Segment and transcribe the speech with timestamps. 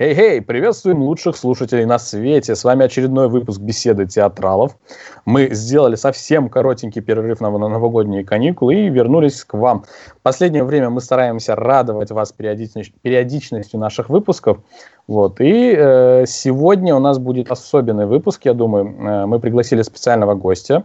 [0.00, 2.54] Хей-хей, приветствуем лучших слушателей на свете.
[2.54, 4.74] С вами очередной выпуск беседы театралов.
[5.26, 9.84] Мы сделали совсем коротенький перерыв на новогодние каникулы и вернулись к вам.
[10.16, 14.60] В последнее время мы стараемся радовать вас периодичностью, периодичностью наших выпусков.
[15.06, 15.38] Вот.
[15.38, 18.86] И э, сегодня у нас будет особенный выпуск, я думаю.
[18.86, 20.84] Э, мы пригласили специального гостя.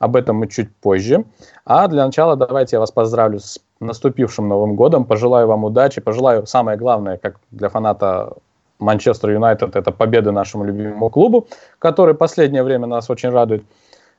[0.00, 1.24] Об этом мы чуть позже.
[1.64, 5.04] А для начала давайте я вас поздравлю с наступившим Новым годом.
[5.04, 6.00] Пожелаю вам удачи.
[6.00, 8.32] Пожелаю, самое главное, как для фаната
[8.78, 11.48] Манчестер Юнайтед– это победы нашему любимому клубу,
[11.78, 13.64] который последнее время нас очень радует.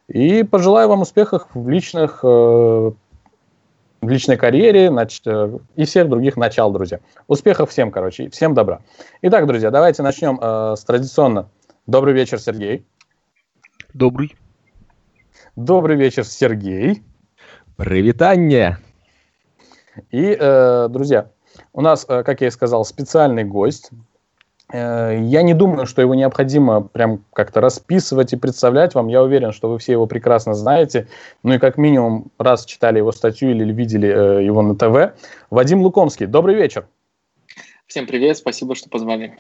[0.08, 2.92] И пожелаю вам успехов в личных э,
[4.02, 5.22] в личной карьере нач...
[5.26, 7.00] Э, и всех других начал, друзья.
[7.28, 8.82] Успехов всем, короче, всем добра.
[9.22, 11.50] Итак, друзья, давайте начнем э, с традиционно.
[11.88, 12.86] Добрый вечер, Сергей.
[13.94, 14.36] Добрый.
[15.56, 17.04] Добрый вечер, Сергей.
[17.76, 18.78] Привитание.
[20.12, 21.32] И, э, друзья,
[21.74, 23.90] у нас, э, как я и сказал, специальный гость.
[24.72, 29.08] Э, я не думаю, что его необходимо прям как-то расписывать и представлять вам.
[29.08, 31.08] Я уверен, что вы все его прекрасно знаете.
[31.44, 35.18] Ну и как минимум раз читали его статью или видели э, его на ТВ.
[35.50, 36.88] Вадим Лукомский, добрый вечер.
[37.86, 39.38] Всем привет, спасибо, что позвали.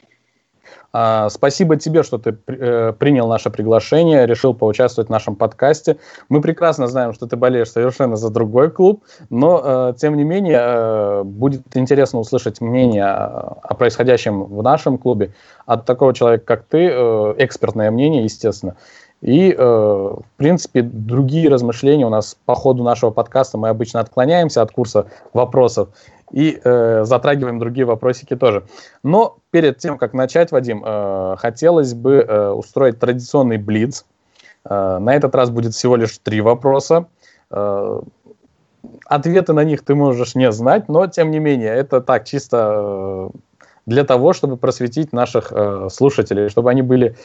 [0.93, 5.97] А, спасибо тебе, что ты э, принял наше приглашение, решил поучаствовать в нашем подкасте.
[6.29, 10.59] Мы прекрасно знаем, что ты болеешь совершенно за другой клуб, но, э, тем не менее,
[10.59, 15.33] э, будет интересно услышать мнение о происходящем в нашем клубе
[15.65, 18.75] от такого человека, как ты, экспертное мнение, естественно.
[19.21, 24.71] И, в принципе, другие размышления у нас по ходу нашего подкаста мы обычно отклоняемся от
[24.71, 25.89] курса вопросов
[26.31, 28.63] и э, затрагиваем другие вопросики тоже.
[29.03, 34.05] Но перед тем, как начать, Вадим, э, хотелось бы э, устроить традиционный блиц.
[34.65, 37.07] Э, на этот раз будет всего лишь три вопроса.
[37.49, 38.01] Э,
[39.05, 43.37] ответы на них ты можешь не знать, но тем не менее, это так чисто э,
[43.85, 47.15] для того, чтобы просветить наших э, слушателей, чтобы они были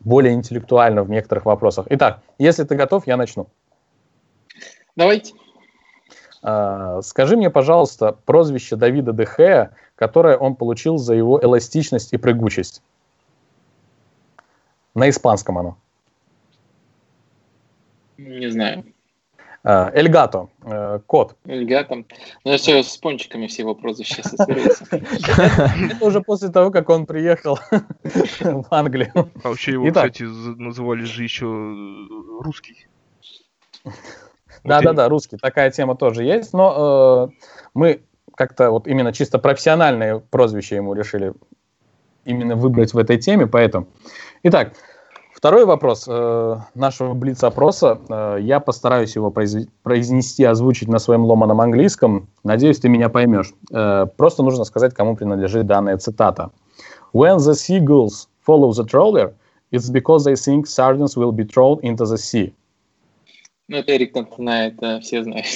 [0.00, 1.86] более интеллектуальны в некоторых вопросах.
[1.90, 3.48] Итак, если ты готов, я начну.
[4.96, 5.34] Давайте.
[6.42, 12.82] А, скажи мне, пожалуйста, прозвище Давида Дехея, которое он получил за его эластичность и прыгучесть.
[14.94, 15.78] На испанском оно.
[18.18, 18.84] Не знаю.
[19.64, 21.36] А, Эльгато, э, кот.
[21.44, 22.04] Эльгато.
[22.44, 24.84] Ну, все с пончиками все его прозвища ассоциируются.
[24.90, 27.60] Это уже после того, как он приехал
[28.02, 29.12] в Англию.
[29.14, 31.46] А вообще его, кстати, называли же еще
[32.40, 32.88] русский.
[34.64, 35.36] Да-да-да, русский.
[35.36, 38.02] Такая тема тоже есть, но э, мы
[38.36, 41.32] как-то вот именно чисто профессиональные прозвища ему решили
[42.24, 43.88] именно выбрать в этой теме, поэтому.
[44.44, 44.72] Итак,
[45.34, 47.98] второй вопрос э, нашего блиц-опроса.
[48.08, 49.66] Э, я постараюсь его произ...
[49.82, 52.28] произнести, озвучить на своем ломаном английском.
[52.44, 53.52] Надеюсь, ты меня поймешь.
[53.72, 56.50] Э, просто нужно сказать, кому принадлежит данная цитата.
[57.12, 59.34] When the seagulls follow the trawler,
[59.70, 62.54] it's because they think sardines will be thrown into the sea.
[63.72, 65.46] Ну, это Эрик Кантона, это все знают.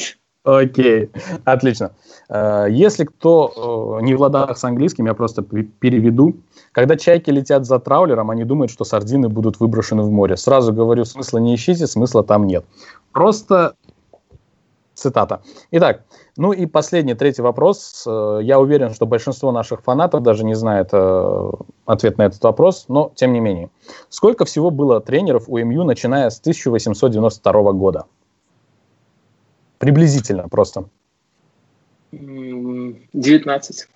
[0.43, 1.11] Окей,
[1.45, 1.93] отлично.
[2.31, 6.37] Э, если кто э, не в ладах с английским, я просто переведу.
[6.73, 10.39] Когда чайки летят за траулером, они думают, что сардины будут выброшены в море.
[10.39, 12.65] Сразу говорю, смысла не ищите, смысла там нет.
[13.13, 13.75] Просто
[14.97, 15.43] цитата.
[15.71, 16.05] Итак,
[16.37, 18.05] ну и последний, третий вопрос.
[18.07, 20.91] Э, я уверен, что большинство наших фанатов даже не знает
[21.85, 23.71] ответ на этот вопрос, но тем не менее.
[24.09, 28.07] Сколько всего было тренеров у МЮ, начиная с 1892 года?
[29.79, 30.87] Приблизительно просто.
[32.13, 33.89] 19.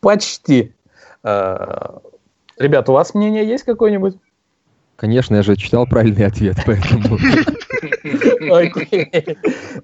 [0.00, 0.74] Почти.
[1.22, 1.98] Э,
[2.58, 4.16] ребят, у вас мнение есть какое-нибудь?
[4.96, 7.18] Конечно, я же читал правильный ответ, поэтому...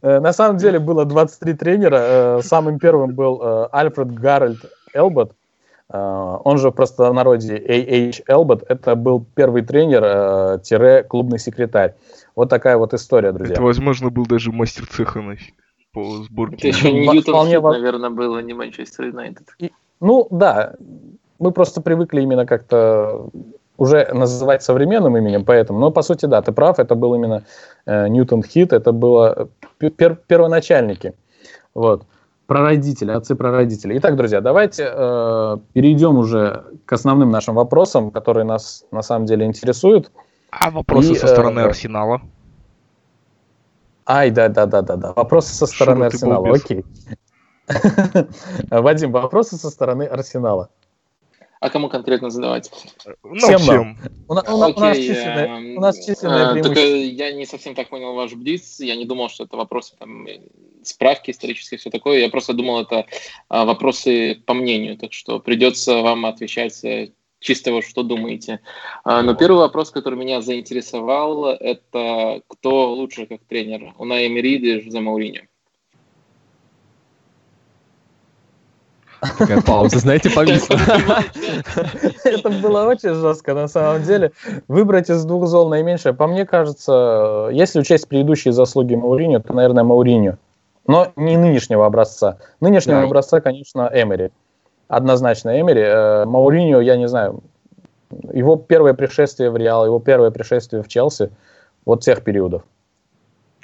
[0.02, 1.98] Э, на самом деле было 23 тренера.
[2.00, 4.60] Э, самым первым был Альфред Гарольд
[4.94, 5.32] Элбот.
[5.92, 8.22] Он же в простонародье A.H.
[8.28, 8.64] Элбот.
[8.68, 11.94] Это был первый тренер-клубный секретарь.
[12.36, 13.54] Вот такая вот история, друзья.
[13.54, 15.20] Это, возможно, был даже мастер цеха
[15.92, 16.56] по сборке.
[16.56, 19.48] Это еще не Ньютон наверное, было, не Манчестер Юнайтед.
[20.00, 20.74] Ну, да.
[21.38, 23.30] Мы просто привыкли именно как-то
[23.76, 27.44] уже называть современным именем, поэтому, но по сути, да, ты прав, это был именно
[27.79, 29.48] э, Ньютон Хит, это было
[29.78, 31.14] пер первоначальники,
[31.74, 32.06] вот,
[32.46, 33.96] прародители, отцы-прародители.
[33.98, 39.46] Итак, друзья, давайте э, перейдем уже к основным нашим вопросам, которые нас на самом деле
[39.46, 40.10] интересуют.
[40.50, 42.22] А вопросы И, со стороны э, Арсенала?
[44.04, 45.12] Ай, да, да, да, да, да.
[45.12, 46.52] Вопросы со стороны Шура, Арсенала.
[46.52, 46.84] Окей.
[48.70, 50.70] Вадим, вопросы со стороны Арсенала.
[51.60, 52.70] А кому конкретно задавать?
[53.22, 53.98] Ну, всем, всем.
[54.28, 56.88] У, у, у, Окей, у нас численное, эм, у нас численное а, преимущество.
[56.88, 58.80] я не совсем так понял ваш блиц.
[58.80, 60.26] Я не думал, что это вопросы там
[60.82, 62.20] справки исторические, все такое.
[62.20, 63.04] Я просто думал, это
[63.50, 68.60] а, вопросы по мнению, так что придется вам отвечать э, чисто вот что думаете.
[69.04, 74.80] А, но первый вопрос, который меня заинтересовал, это кто лучше как тренер, Унай Эмери или
[74.80, 75.42] Жозе Мауриньо?
[79.20, 80.76] Такая пауза, знаете, повисла.
[82.24, 84.32] Это было очень жестко, на самом деле.
[84.68, 86.14] Выбрать из двух зол наименьшее.
[86.14, 90.36] По мне кажется, если учесть предыдущие заслуги Мауриньо, то, наверное, Мауриньо.
[90.86, 92.38] Но не нынешнего образца.
[92.60, 94.30] Нынешнего образца, конечно, Эмери.
[94.88, 95.82] Однозначно Эмери.
[95.82, 97.42] Э, Мауриньо, я не знаю,
[98.32, 101.30] его первое пришествие в Реал, его первое пришествие в Челси,
[101.84, 102.62] вот тех периодов.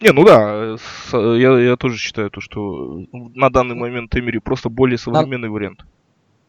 [0.00, 0.76] Не, ну да,
[1.12, 5.54] я, я тоже считаю то, что на данный момент Эмери просто более современный на...
[5.54, 5.84] вариант.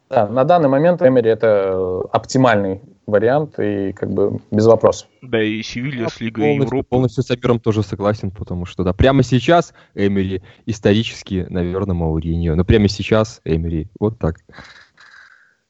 [0.10, 5.08] Да, на данный момент Эмери это оптимальный вариант и как бы без вопросов.
[5.22, 6.90] Да, и Севилья с Лигой полностью, Европы.
[6.90, 12.66] Полностью с Абером тоже согласен, потому что да, прямо сейчас Эмери, исторически, наверное, Мауриньо, но
[12.66, 14.40] прямо сейчас Эмери, вот так.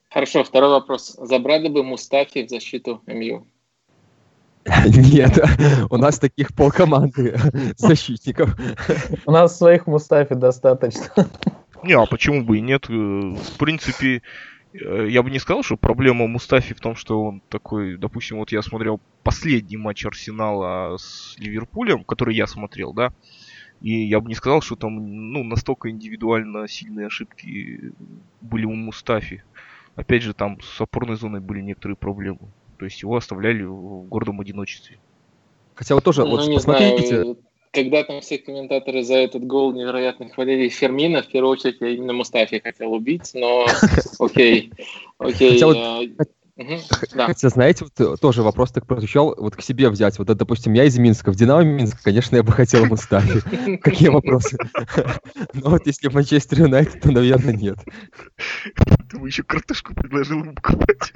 [0.10, 1.16] Хорошо, второй вопрос.
[1.20, 3.46] Забрали бы Мустафи в защиту МЮ?
[4.86, 5.40] Нет,
[5.90, 7.38] у нас таких полкоманды
[7.78, 8.56] защитников.
[9.25, 11.28] У нас своих Мустафи достаточно.
[11.84, 12.90] Не, а почему бы и нет?
[12.90, 14.22] Э, в принципе,
[14.74, 18.52] э, я бы не сказал, что проблема Мустафи в том, что он такой, допустим, вот
[18.52, 23.14] я смотрел последний матч Арсенала с Ливерпулем, который я смотрел, да,
[23.81, 27.94] и я бы не сказал, что там ну, настолько индивидуально сильные ошибки
[28.42, 29.44] были у Мустафи.
[29.96, 32.40] Опять же, там с опорной зоной были некоторые проблемы.
[32.78, 34.98] То есть его оставляли в гордом одиночестве.
[35.76, 37.08] Хотя вот тоже, ну, вот не посмотрите...
[37.08, 37.38] Знаю,
[37.74, 42.14] когда там все комментаторы за этот гол невероятно хвалили Фермина, в первую очередь я именно
[42.14, 43.68] Мустафи хотел убить, но
[44.20, 44.72] окей,
[45.20, 45.62] окей.
[46.58, 46.80] Угу,
[47.16, 47.28] да.
[47.28, 50.18] Хотя, знаете, вот тоже вопрос так прозвучал, вот к себе взять.
[50.18, 53.78] Вот, допустим, я из Минска, в Динамо Минск, конечно, я бы хотел Мустафи.
[53.84, 54.58] Какие вопросы?
[55.54, 57.78] Но вот если в Манчестер Юнайтед, то, наверное, нет.
[59.10, 61.14] Ты еще картошку предложил ему покупать.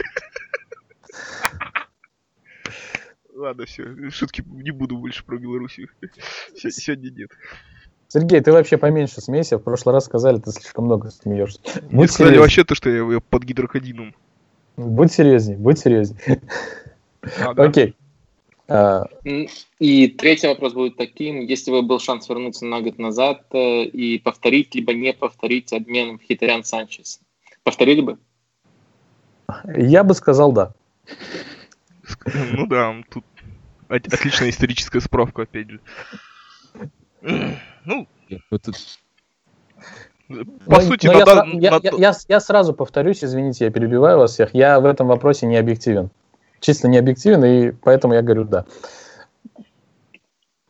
[3.41, 5.89] Ладно, все, шутки не буду больше про Белоруссию.
[6.55, 7.31] Сегодня нет.
[8.07, 9.57] Сергей, ты вообще поменьше смейся.
[9.57, 11.59] В прошлый раз сказали, ты слишком много смеешься.
[11.89, 14.13] Мне сказали вообще то, что я под гидрокодином.
[14.77, 16.19] Будь серьезней, будь серьезней.
[17.57, 17.95] Окей.
[18.67, 19.07] А,
[19.79, 21.39] и третий вопрос будет таким.
[21.39, 26.19] Если бы был шанс вернуться на год назад э, и повторить, либо не повторить обмен
[26.19, 27.19] в Хитрян Санчес,
[27.63, 28.19] повторили бы?
[29.75, 30.73] Я бы сказал да.
[32.53, 33.23] Ну да, тут
[33.91, 35.79] отличная историческая справка, опять же.
[37.85, 38.07] Ну,
[40.65, 41.87] по но, сути, но надо, я, надо...
[41.89, 44.53] Я, я, я сразу повторюсь, извините, я перебиваю вас всех.
[44.53, 46.09] Я в этом вопросе не объективен.
[46.61, 48.65] Чисто не объективен, и поэтому я говорю да.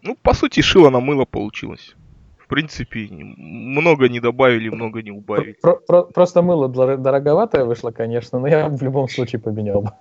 [0.02, 1.96] Ну, по сути, шило на мыло получилось.
[2.40, 5.58] В принципе, много не добавили, много не убавили.
[5.62, 9.92] Про, про, просто мыло дороговатое вышло, конечно, но я в любом случае поменял бы.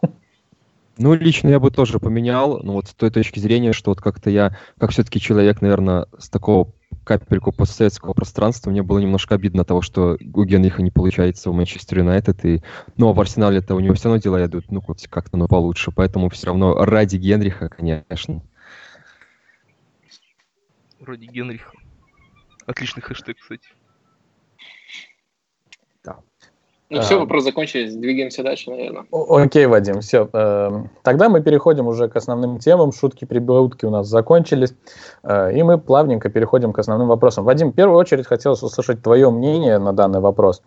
[0.99, 4.29] Ну, лично я бы тоже поменял, ну вот с той точки зрения, что вот как-то
[4.29, 9.83] я, как все-таки человек, наверное, с такого капельку постсоветского пространства, мне было немножко обидно того,
[9.83, 12.63] что у Генриха не получается в Манчестер Юнайтед, и,
[12.97, 16.29] ну, а в Арсенале-то у него все равно дела идут, ну, как-то, ну, получше, поэтому
[16.29, 18.43] все равно ради Генриха, конечно.
[21.01, 21.73] Ради Генриха.
[22.67, 23.69] Отличный хэштег, кстати.
[26.91, 29.05] Ну все, вопрос закончились, двигаемся дальше, наверное.
[29.13, 30.29] Окей, Вадим, все.
[30.32, 32.91] Эм, тогда мы переходим уже к основным темам.
[32.91, 34.75] Шутки, прибаутки у нас закончились.
[35.23, 37.44] Э, и мы плавненько переходим к основным вопросам.
[37.44, 40.63] Вадим, в первую очередь хотелось услышать твое мнение на данный вопрос.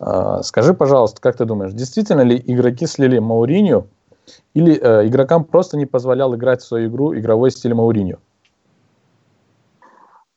[0.00, 3.86] Э, скажи, пожалуйста, как ты думаешь, действительно ли игроки слили Мауриню
[4.54, 8.18] или э, игрокам просто не позволял играть в свою игру игровой стиль Мауриню?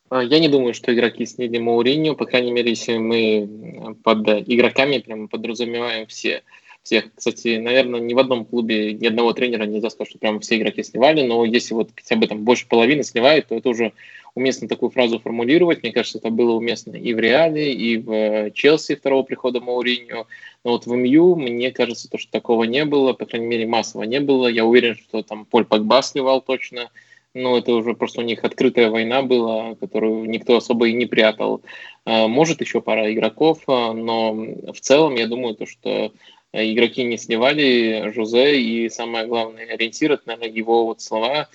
[0.08, 4.98] А, я не думаю, что игроки снили Мауриньо, по крайней мере, если мы под игроками
[4.98, 6.42] прямо подразумеваем все.
[6.82, 7.12] Всех.
[7.16, 10.84] Кстати, наверное, ни в одном клубе ни одного тренера нельзя сказать, что прямо все игроки
[10.84, 13.92] сливали, но если вот хотя бы там больше половины сливают, то это уже
[14.36, 15.82] уместно такую фразу формулировать.
[15.82, 20.26] Мне кажется, это было уместно и в Реале, и в Челси второго прихода Мауриньо.
[20.62, 24.04] Но вот в МЮ, мне кажется, то, что такого не было, по крайней мере, массово
[24.04, 24.46] не было.
[24.46, 26.90] Я уверен, что там Поль Погба сливал точно,
[27.36, 31.62] ну, это уже просто у них открытая война была, которую никто особо и не прятал.
[32.04, 36.12] А, может, еще пара игроков, а, но в целом я думаю, то, что
[36.52, 41.48] игроки не сливали Жузе, и самое главное, ориентир, это, наверное, его вот слова,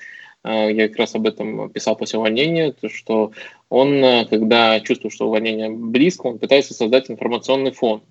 [0.43, 3.31] а, я как раз об этом писал после увольнения, то, что
[3.69, 8.03] он, когда чувствует, что увольнение близко, он пытается создать информационный фон.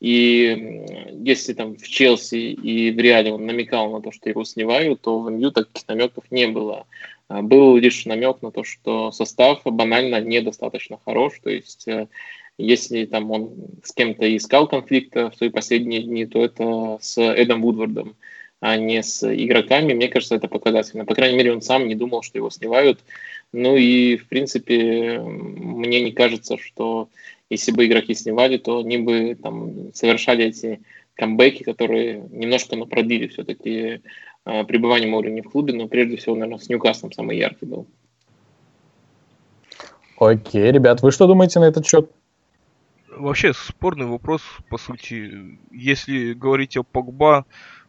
[0.00, 0.84] И
[1.24, 5.20] если там в Челси и в Реале он намекал на то, что его снимают, то
[5.20, 6.86] в МЮ таких намеков не было.
[7.28, 11.86] Был лишь намек на то, что состав банально недостаточно хорош, то есть
[12.58, 13.52] если там он
[13.82, 18.16] с кем-то искал конфликта в свои последние дни, то это с Эдом Вудвардом,
[18.60, 19.92] а не с игроками.
[19.92, 21.04] Мне кажется, это показательно.
[21.04, 23.00] По крайней мере, он сам не думал, что его сливают.
[23.52, 27.08] Ну и, в принципе, мне не кажется, что
[27.50, 30.80] если бы игроки снимали, то они бы там совершали эти
[31.14, 34.00] камбэки, которые немножко напродили все-таки
[34.46, 37.86] э, пребывание Маурини в клубе, но прежде всего, наверное, с Ньюкаслом самый яркий был.
[40.18, 42.10] Окей, ребят, вы что думаете на этот счет?
[43.16, 45.58] Вообще спорный вопрос, по сути.
[45.70, 47.44] Если говорить о Погба,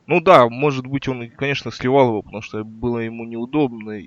[0.07, 4.01] ну да, может быть, он, конечно, сливал его, потому что было ему неудобно.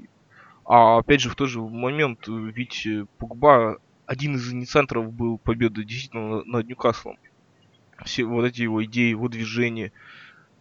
[0.65, 2.87] А опять же, в тот же момент, ведь
[3.19, 7.17] Погба один из инициаторов был победы действительно над Ньюкаслом.
[8.05, 9.93] Все вот эти его идеи, его движения.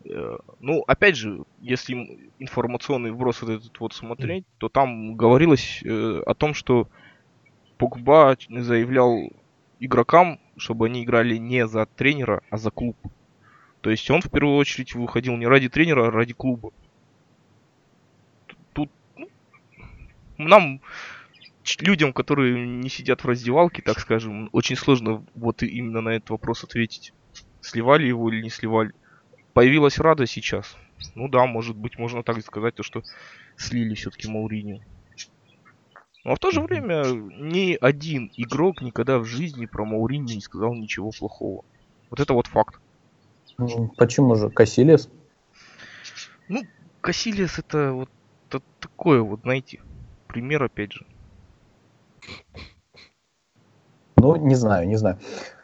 [0.05, 6.21] Э, ну, опять же, если информационный вброс вот этот вот смотреть, то там говорилось э,
[6.25, 6.87] о том, что
[7.77, 9.31] Погба заявлял
[9.79, 12.97] игрокам, чтобы они играли не за тренера, а за клуб.
[13.81, 16.71] То есть он в первую очередь выходил не ради тренера, а ради клуба.
[18.73, 19.27] Тут ну,
[20.37, 20.81] нам,
[21.79, 26.63] людям, которые не сидят в раздевалке, так скажем, очень сложно вот именно на этот вопрос
[26.63, 27.13] ответить.
[27.61, 28.93] Сливали его или не сливали.
[29.53, 30.75] Появилась Рада сейчас.
[31.15, 33.03] Ну да, может быть, можно так сказать, то, что
[33.57, 34.81] слили все-таки Мауриню.
[36.23, 40.73] Но в то же время ни один игрок никогда в жизни про Маурини не сказал
[40.73, 41.63] ничего плохого.
[42.09, 42.79] Вот это вот факт.
[43.97, 44.49] Почему же?
[44.49, 45.09] Кассилес?
[46.47, 46.63] Ну,
[47.01, 48.09] Кассилес это вот
[48.47, 49.81] это такое вот, знаете,
[50.27, 51.05] пример опять же.
[54.17, 55.19] Ну, не знаю, не знаю.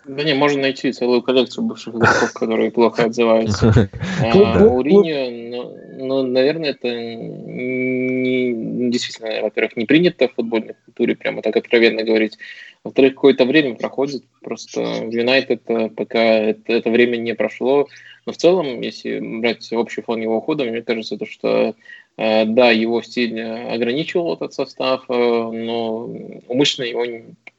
[0.08, 3.90] Да не, можно найти целую коллекцию бывших игроков, которые плохо отзываются.
[4.22, 11.56] А Мауриньо, ну, наверное, это не, действительно, во-первых, не принято в футбольной культуре, прямо так
[11.56, 12.38] откровенно говорить.
[12.84, 15.64] Во-вторых, какое-то время проходит, просто в Юнайтед
[15.96, 17.88] пока это, это время не прошло.
[18.26, 21.76] Но в целом, если брать общий фон его ухода, мне кажется, то, что
[22.18, 26.10] э, да, его стиль ограничивал этот состав, э, но
[26.48, 27.06] умышленно его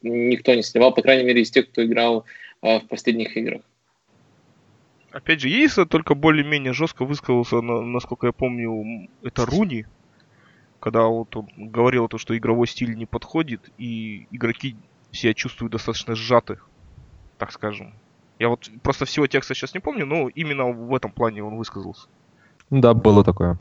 [0.01, 2.25] никто не сливал, по крайней мере, из тех, кто играл
[2.61, 3.61] э, в последних играх.
[5.11, 9.85] Опять же, Ейса только более-менее жестко высказался, насколько я помню, это Руни,
[10.79, 14.75] когда вот он говорил то, что игровой стиль не подходит, и игроки
[15.11, 16.59] себя чувствуют достаточно сжаты,
[17.37, 17.93] так скажем.
[18.37, 22.07] Я вот просто всего текста сейчас не помню, но именно в этом плане он высказался.
[22.69, 23.57] Да, было такое.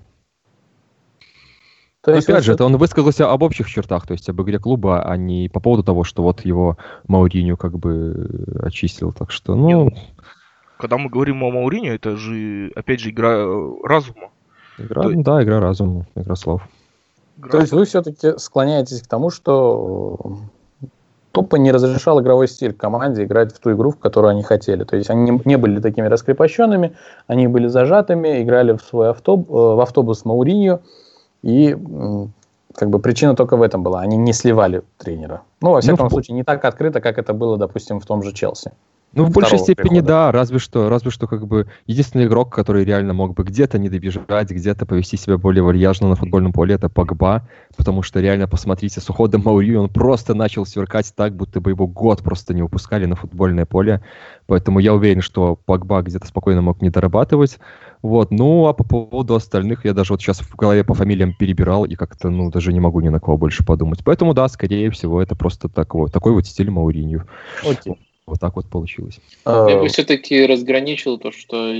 [2.07, 5.03] То есть, опять же, это он высказался об общих чертах, то есть об игре клуба,
[5.03, 6.77] а не по поводу того, что вот его
[7.09, 9.13] Мауриню как бы очистил.
[9.13, 9.91] Так что, ну...
[10.79, 14.31] Когда мы говорим о Мауриню, это же, опять же, игра э, разума.
[14.79, 15.11] Игра, То...
[15.17, 16.63] Да, игра разума, игра слов.
[17.39, 17.51] Игра...
[17.51, 20.39] То есть вы все-таки склоняетесь к тому, что
[21.33, 24.85] тупо не разрешал игровой стиль команде играть в ту игру, в которую они хотели.
[24.85, 26.93] То есть они не были такими раскрепощенными,
[27.27, 30.83] они были зажатыми, играли в свой автобус, э, в автобус Мауриньо,
[31.43, 31.77] и
[32.77, 34.01] как бы причина только в этом была.
[34.01, 35.43] Они не сливали тренера.
[35.61, 38.33] Ну, во всяком ну, случае, не так открыто, как это было, допустим, в том же
[38.33, 38.73] Челси.
[39.13, 40.09] Ну, в большей степени, прихода.
[40.09, 43.89] да, разве что, разве что, как бы, единственный игрок, который реально мог бы где-то не
[43.89, 49.01] добежать, где-то повести себя более вальяжно на футбольном поле, это Погба, потому что реально, посмотрите,
[49.01, 53.07] с уходом Маурью он просто начал сверкать так, будто бы его год просто не выпускали
[53.07, 54.03] на футбольное поле,
[54.47, 57.59] поэтому я уверен, что Погба где-то спокойно мог не дорабатывать,
[58.03, 61.85] вот, ну, а по поводу остальных, я даже вот сейчас в голове по фамилиям перебирал,
[61.85, 65.21] и как-то, ну, даже не могу ни на кого больше подумать, поэтому, да, скорее всего,
[65.23, 67.27] это просто такой, такой вот стиль Мауринью.
[67.65, 67.97] Окей.
[68.27, 69.21] Вот так вот получилось.
[69.47, 71.73] Я бы все-таки разграничил то, что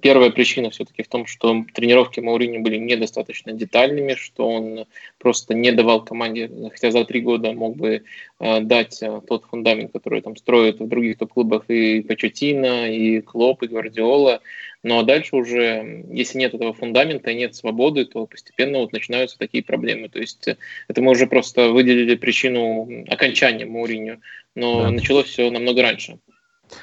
[0.00, 4.86] первая причина все-таки в том, что тренировки Маурини были недостаточно детальными, что он
[5.18, 8.02] просто не давал команде, хотя за три года мог бы
[8.38, 13.62] э, дать э, тот фундамент, который там строят в других топ-клубах и Почетина, и Клоп,
[13.62, 14.40] и Гвардиола.
[14.82, 19.38] Ну а дальше уже, если нет этого фундамента и нет свободы, то постепенно вот начинаются
[19.38, 20.08] такие проблемы.
[20.08, 20.56] То есть э,
[20.88, 24.20] это мы уже просто выделили причину окончания Мауриню
[24.56, 24.90] но да.
[24.90, 26.18] началось все намного раньше.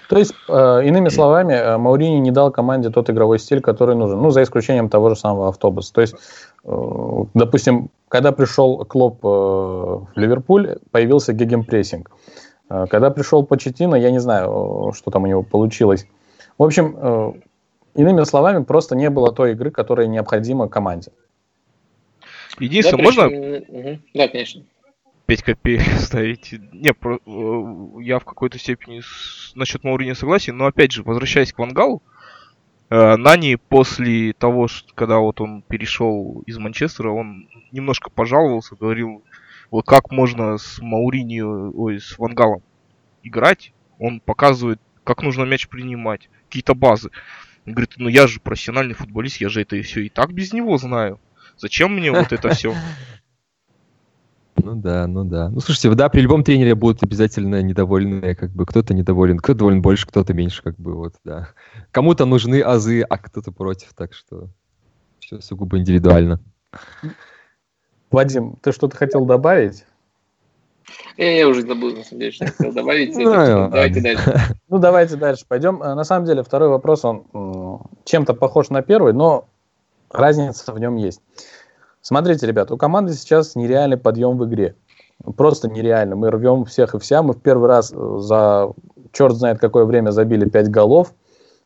[0.09, 4.21] То есть, э, иными словами, э, Маурини не дал команде тот игровой стиль, который нужен,
[4.21, 5.93] ну, за исключением того же самого автобуса.
[5.93, 6.15] То есть,
[6.63, 12.11] допустим, когда пришел Клоп в Ливерпуль, появился гегемпрессинг.
[12.67, 16.05] Когда пришел Почетино, я не знаю, что там у него получилось.
[16.57, 17.41] В общем,
[17.97, 21.11] иными словами, просто не было той игры, которая необходима команде.
[22.59, 23.27] Единственное, да, можно...
[23.27, 23.99] Угу.
[24.13, 24.63] Да, конечно.
[25.25, 26.53] 5 копеек ставить.
[26.71, 31.51] Не, про, э, я в какой-то степени с, насчет Маурини согласен, но опять же, возвращаясь
[31.51, 32.01] к Вангалу,
[32.89, 39.23] Э, Нани после того, когда вот он перешел из Манчестера, он немножко пожаловался, говорил,
[39.71, 42.61] вот как можно с Мауриньо, ой, с Вангалом
[43.23, 47.09] играть, он показывает, как нужно мяч принимать, какие-то базы.
[47.67, 50.53] Он говорит, ну я же профессиональный футболист, я же это и все и так без
[50.53, 51.19] него знаю.
[51.57, 52.73] Зачем мне вот это все?
[54.63, 55.49] Ну да, ну да.
[55.49, 59.83] Ну слушайте, да, при любом тренере будут обязательно недовольные, как бы кто-то недоволен, кто-то доволен
[59.83, 61.49] больше, кто-то меньше, как бы вот, да.
[61.91, 64.49] Кому-то нужны азы, а кто-то против, так что
[65.19, 66.41] все сугубо индивидуально.
[68.09, 69.85] Вадим, ты что-то хотел добавить?
[71.17, 73.15] Я, я уже забыл, на самом деле, что хотел добавить.
[73.15, 74.39] Ну, давайте дальше.
[74.69, 75.79] Ну, давайте дальше пойдем.
[75.79, 77.23] На самом деле, второй вопрос, он
[78.03, 79.45] чем-то похож на первый, но
[80.11, 81.21] разница в нем есть.
[82.01, 84.75] Смотрите, ребята, у команды сейчас нереальный подъем в игре.
[85.35, 86.15] Просто нереально.
[86.15, 87.23] Мы рвем всех и вся.
[87.23, 88.71] Мы в первый раз за
[89.11, 91.13] черт знает какое время забили 5 голов,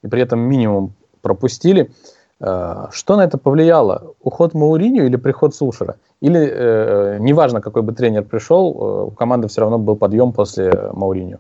[0.04, 1.92] и при этом минимум пропустили.
[2.40, 4.14] Э, что на это повлияло?
[4.22, 5.98] Уход Мауриню или приход Сушера?
[6.22, 10.72] Или э, неважно, какой бы тренер пришел, э, у команды все равно был подъем после
[10.94, 11.40] Мауриню?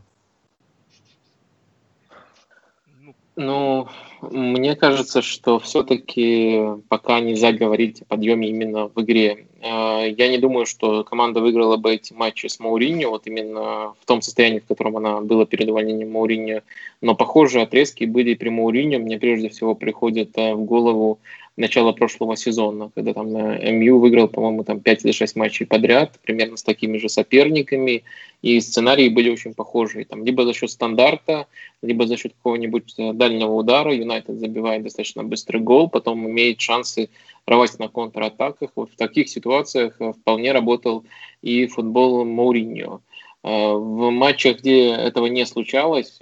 [3.35, 3.87] Ну,
[4.21, 9.45] мне кажется, что все-таки пока нельзя говорить о подъеме именно в игре.
[9.63, 14.05] А, я не думаю, что команда выиграла бы эти матчи с Мауриньо, вот именно в
[14.05, 16.61] том состоянии, в котором она была перед увольнением Мауриньо.
[17.01, 18.99] Но похожие отрезки были при Мауриньо.
[18.99, 21.19] Мне прежде всего приходит э, в голову
[21.57, 26.19] начала прошлого сезона, когда там на МЮ выиграл, по-моему, там 5 или 6 матчей подряд,
[26.23, 28.03] примерно с такими же соперниками,
[28.41, 30.05] и сценарии были очень похожие.
[30.05, 31.47] Там либо за счет стандарта,
[31.81, 37.09] либо за счет какого-нибудь э, дальнего удара Юнайтед забивает достаточно быстрый гол, потом имеет шансы
[37.45, 38.71] рвать на контратаках.
[38.75, 41.03] Вот в таких ситуациях э, вполне работал
[41.41, 43.01] и футбол Мауриньо.
[43.43, 46.17] Э, в матчах, где этого не случалось,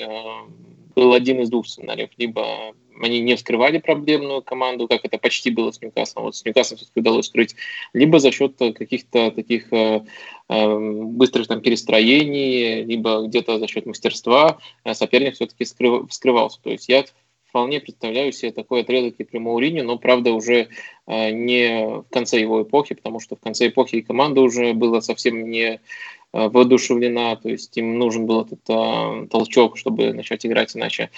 [1.00, 2.10] был один из двух сценариев.
[2.18, 6.26] Либо они не вскрывали проблемную команду, как это почти было с Ньюкаслом.
[6.26, 7.56] Вот с Ньюкаслом все-таки удалось скрыть.
[7.94, 10.04] Либо за счет каких-то таких э,
[10.50, 16.60] э, быстрых там перестроений, либо где-то за счет мастерства э, соперник все-таки скрыв, вскрывался.
[16.62, 17.06] То есть я
[17.48, 20.68] вполне представляю себе такой отрезок и при Мауриню, но, правда, уже
[21.08, 25.00] э, не в конце его эпохи, потому что в конце эпохи и команда уже была
[25.00, 30.76] совсем не Э, воодушевлена, то есть им нужен был этот э, толчок, чтобы начать играть
[30.76, 31.10] иначе.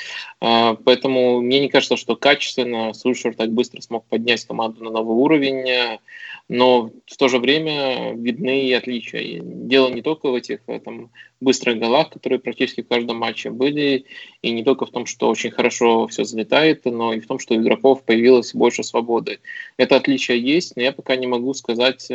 [0.42, 5.16] Э, поэтому мне не кажется, что качественно Сульшер так быстро смог поднять команду на новый
[5.16, 6.00] уровень, э,
[6.48, 9.42] но в то же время видны и отличия.
[9.42, 11.10] дело не только в этих э, там,
[11.42, 14.06] быстрых голах, которые практически в каждом матче были,
[14.42, 17.54] и не только в том, что очень хорошо все залетает, но и в том, что
[17.54, 19.40] у игроков появилось больше свободы.
[19.76, 22.10] Это отличие есть, но я пока не могу сказать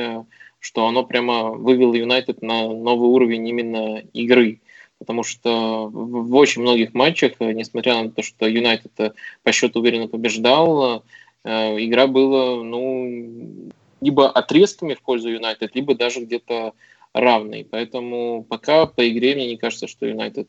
[0.66, 4.61] что оно прямо вывело Юнайтед на новый уровень именно игры.
[4.98, 9.12] Потому что в очень многих матчах, э, несмотря на то, что Юнайтед э,
[9.44, 11.05] по счету уверенно побеждал,
[11.44, 16.72] э, игра была ну, либо отрезками в пользу Юнайтед, либо даже где-то
[17.12, 17.64] равной.
[17.70, 20.48] Поэтому пока по игре мне не кажется, что Юнайтед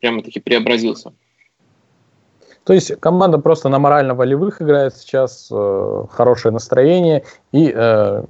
[0.00, 1.12] прямо-таки преобразился.
[2.64, 7.24] То есть команда просто на морально-волевых играет сейчас, э, хорошее настроение.
[7.50, 8.24] И э,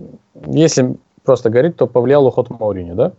[0.46, 3.12] если просто говорить, то повлиял уход Мауриню, да?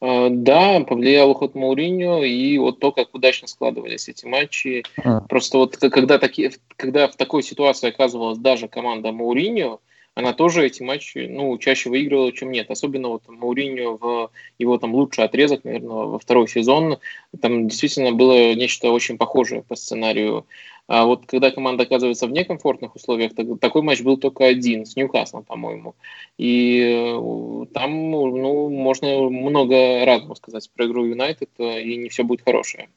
[0.00, 4.82] Э, да, повлиял уход Мауриню и вот то, как удачно складывались эти матчи.
[5.04, 5.20] А.
[5.22, 9.80] Просто вот когда, такие, когда в такой ситуации оказывалась даже команда Мауриню,
[10.20, 12.70] она тоже эти матчи ну, чаще выигрывала, чем нет.
[12.70, 16.98] Особенно вот Мауриньо в его там лучший отрезок, наверное, во второй сезон,
[17.40, 20.46] там действительно было нечто очень похожее по сценарию.
[20.86, 25.44] А вот когда команда оказывается в некомфортных условиях, такой матч был только один, с Ньюкаслом,
[25.44, 25.94] по-моему.
[26.36, 32.24] И э, там ну, можно много разного сказать про игру Юнайтед, э, и не все
[32.24, 32.88] будет хорошее.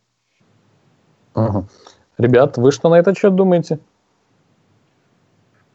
[1.35, 1.67] Ага.
[2.17, 3.79] Ребят, вы что на этот счет думаете?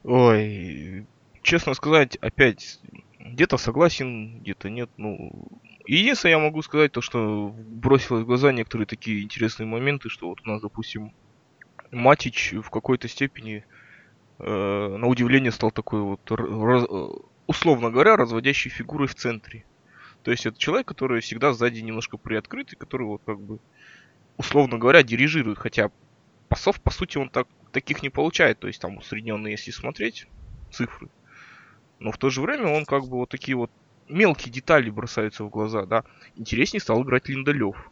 [0.04, 1.04] Ой,
[1.48, 2.78] честно сказать, опять
[3.18, 4.90] где-то согласен, где-то нет.
[4.98, 5.48] Ну,
[5.86, 10.40] единственное, я могу сказать то, что бросилось в глаза некоторые такие интересные моменты, что вот
[10.44, 11.14] у нас, допустим,
[11.90, 13.64] Матич в какой-то степени,
[14.38, 16.84] э, на удивление, стал такой вот, раз,
[17.46, 19.64] условно говоря, разводящей фигурой в центре.
[20.24, 23.58] То есть это человек, который всегда сзади немножко приоткрыт, и который вот как бы,
[24.36, 25.56] условно говоря, дирижирует.
[25.56, 25.90] Хотя
[26.50, 28.58] пасов, по сути, он так, таких не получает.
[28.58, 30.26] То есть там усредненные, если смотреть,
[30.70, 31.08] цифры.
[31.98, 33.70] Но в то же время он как бы вот такие вот
[34.08, 36.04] мелкие детали бросаются в глаза, да.
[36.36, 37.90] Интереснее стал играть Линдалев.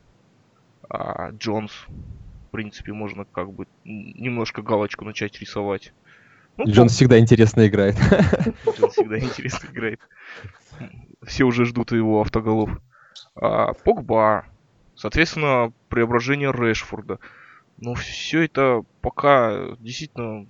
[0.89, 5.93] А Джонс, в принципе, можно как бы немножко галочку начать рисовать.
[6.57, 7.97] Ну, Джонс всегда интересно играет.
[8.79, 10.01] Джонс всегда интересно играет.
[11.23, 12.71] Все уже ждут его автоголов.
[13.35, 14.47] А, Погба.
[14.95, 17.19] Соответственно, преображение Решфорда.
[17.79, 20.47] Но все это пока действительно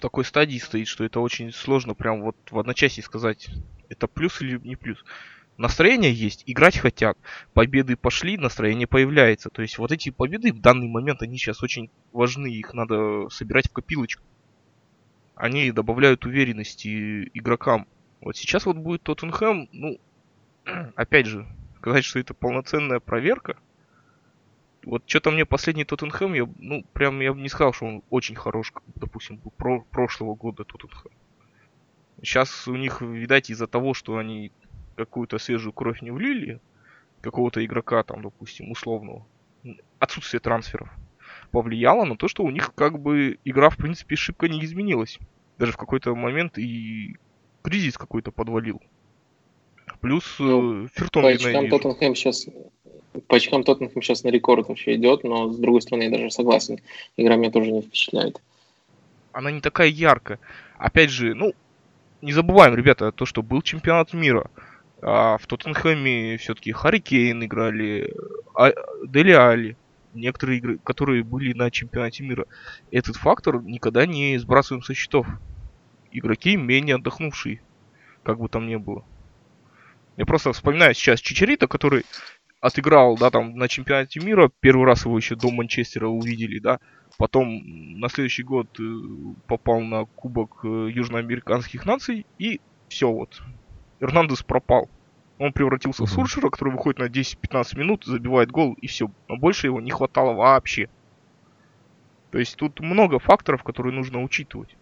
[0.00, 3.50] в такой стадии стоит, что это очень сложно прям вот в одночасье сказать,
[3.90, 5.04] это плюс или не плюс.
[5.58, 7.18] Настроение есть, играть хотят,
[7.52, 9.50] победы пошли, настроение появляется.
[9.50, 13.68] То есть вот эти победы в данный момент, они сейчас очень важны, их надо собирать
[13.68, 14.24] в копилочку.
[15.34, 17.86] Они добавляют уверенности игрокам.
[18.22, 20.00] Вот сейчас вот будет Тоттенхэм, ну,
[20.96, 23.58] опять же, сказать, что это полноценная проверка.
[24.84, 28.34] Вот что-то мне последний Тоттенхэм, я, ну, прям я бы не сказал, что он очень
[28.34, 31.12] хорош, как, допустим, про прошлого года Тоттенхэм.
[32.22, 34.52] Сейчас у них, видать, из-за того, что они
[34.96, 36.60] какую-то свежую кровь не влили,
[37.20, 39.26] какого-то игрока, там, допустим, условного,
[39.98, 40.90] отсутствие трансферов,
[41.50, 45.18] повлияло на то, что у них как бы игра, в принципе, шибко не изменилась.
[45.58, 47.16] Даже в какой-то момент и
[47.62, 48.80] кризис какой-то подвалил.
[50.00, 52.46] Плюс ну, э, Фертон по очкам Тоттенхэм сейчас
[53.26, 56.78] по очкам Тоттенхэм сейчас на рекорд вообще идет, но с другой стороны я даже согласен.
[57.16, 58.40] Игра меня тоже не впечатляет.
[59.32, 60.38] Она не такая яркая.
[60.78, 61.52] Опять же, ну,
[62.22, 64.50] не забываем, ребята, то, что был чемпионат мира.
[65.02, 68.14] А в Тоттенхэме все-таки Харрикейн играли,
[68.54, 68.72] а,
[69.06, 69.76] Дели Али,
[70.14, 72.46] некоторые игры, которые были на чемпионате мира.
[72.90, 75.26] Этот фактор никогда не сбрасываем со счетов.
[76.12, 77.62] Игроки менее отдохнувшие,
[78.22, 79.04] как бы там ни было.
[80.16, 82.04] Я просто вспоминаю сейчас Чичарита, который
[82.60, 86.78] отыграл, да, там на чемпионате мира, первый раз его еще до Манчестера увидели, да,
[87.18, 87.62] потом
[87.98, 88.82] на следующий год э,
[89.46, 93.42] попал на Кубок э, Южноамериканских наций, и все вот,
[94.00, 94.88] Эрнандес пропал.
[95.38, 99.10] Он превратился в Суршера, который выходит на 10-15 минут, забивает гол, и все.
[99.26, 100.90] Но больше его не хватало вообще.
[102.30, 104.76] То есть тут много факторов, которые нужно учитывать.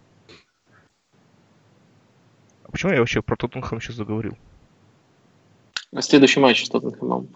[2.64, 4.36] А почему я вообще про Тоттенхэм сейчас заговорил?
[6.00, 7.28] Следующий матч с Тоттенхэмом.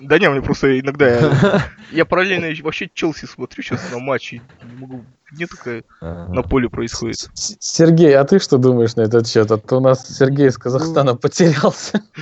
[0.00, 1.62] Да не, мне просто иногда я,
[1.92, 4.42] я параллельно вообще Челси смотрю сейчас на матчи.
[4.62, 7.30] Не могу, не такая на поле происходит.
[7.34, 9.50] Сергей, а ты что думаешь на этот счет?
[9.50, 12.02] А то у нас Сергей из Казахстана ну, потерялся.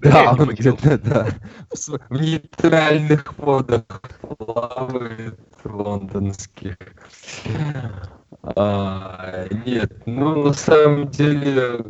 [0.00, 1.28] Да, он где-то, да.
[2.08, 3.82] В нейтральных водах
[4.20, 6.76] плавает лондонских.
[8.42, 11.84] А, нет, ну на самом деле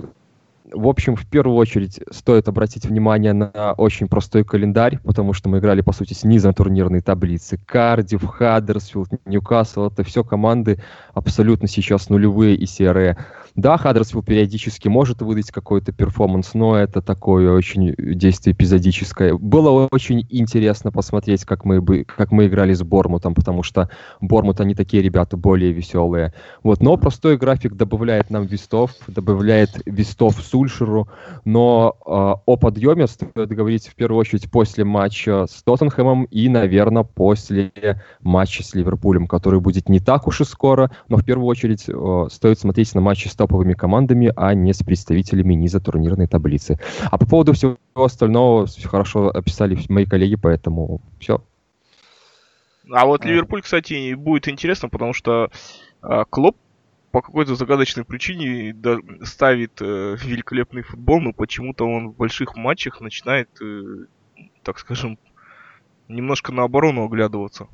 [0.73, 5.59] в общем, в первую очередь стоит обратить внимание на очень простой календарь, потому что мы
[5.59, 7.59] играли, по сути, снизу турнирной таблицы.
[7.67, 10.81] Кардифф, Хаддерсфилд, Ньюкасл— это все команды
[11.15, 13.17] абсолютно сейчас нулевые и серые.
[13.59, 19.35] Да, Хаддерсфилд периодически может выдать какой-то перформанс, но это такое очень действие эпизодическое.
[19.35, 23.91] Было очень интересно посмотреть, как мы, бы, как мы играли с Борнмутом, потому что
[24.21, 26.35] Борнмут, они такие ребята более веселые.
[26.63, 31.09] Вот, но простой график добавляет нам вестов, добавляет вестов Сульшеру,
[31.45, 32.11] но э,
[32.45, 37.73] о подъеме стоит говорить в первую очередь после матча с Тоттенхэмом и, наверное, после
[38.21, 42.27] матча с Ливерпулем, который будет не так уж и скоро, но в первую очередь э,
[42.31, 46.79] стоит смотреть на матчи с топовыми командами, а не с представителями низа турнирной таблицы.
[47.11, 51.43] А по поводу всего остального хорошо описали мои коллеги, поэтому все.
[52.91, 55.51] А вот Ливерпуль, кстати, будет интересно, потому что
[56.03, 56.57] э, Клоп
[57.11, 58.77] по какой-то загадочной причине
[59.25, 64.07] ставит э, великолепный футбол, но почему-то он в больших матчах начинает, э,
[64.63, 65.19] так скажем,
[66.09, 67.69] немножко на оборону оглядываться.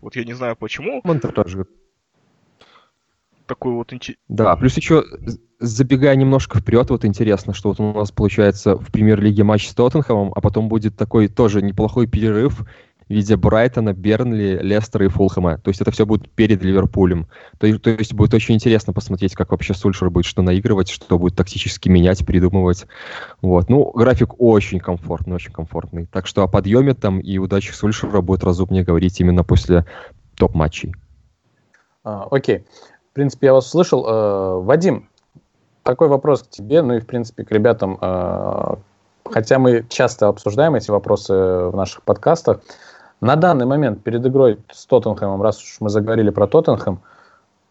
[0.00, 1.00] Вот я не знаю почему.
[1.04, 1.32] Монтаж
[3.50, 4.22] такой вот интересный.
[4.28, 5.02] Да, плюс еще
[5.58, 10.32] забегая немножко вперед, вот интересно, что вот у нас получается в премьер-лиге матч с Тоттенхэмом,
[10.34, 12.62] а потом будет такой тоже неплохой перерыв
[13.10, 15.58] виде Брайтона, Бернли, Лестера и Фулхэма.
[15.58, 17.26] То есть это все будет перед Ливерпулем.
[17.58, 21.36] То, то есть будет очень интересно посмотреть, как вообще Сульшер будет что наигрывать, что будет
[21.36, 22.86] тактически менять, придумывать.
[23.42, 23.68] Вот.
[23.68, 26.06] Ну, график очень комфортный, очень комфортный.
[26.06, 29.84] Так что о подъеме там и удачах Сульшера будет разумнее говорить именно после
[30.36, 30.94] топ-матчей.
[32.04, 32.64] А, окей.
[33.10, 34.06] В принципе, я вас услышал.
[34.06, 35.08] Э, Вадим,
[35.82, 37.98] такой вопрос к тебе, ну и, в принципе, к ребятам.
[38.00, 38.76] Э,
[39.24, 42.60] хотя мы часто обсуждаем эти вопросы в наших подкастах.
[43.20, 47.00] На данный момент перед игрой с Тоттенхэмом, раз уж мы заговорили про Тоттенхэм,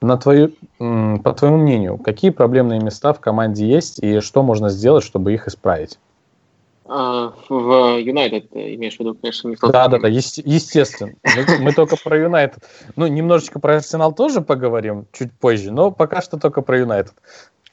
[0.02, 5.04] на твою, по твоему мнению, какие проблемные места в команде есть и что можно сделать,
[5.04, 6.00] чтобы их исправить?
[6.92, 11.14] А, в Юнайтед имеешь в виду, конечно, не в Да, да, да, естественно.
[11.24, 12.64] Мы, мы только про Юнайтед.
[12.96, 17.14] Ну, немножечко про Арсенал тоже поговорим чуть позже, но пока что только про Юнайтед.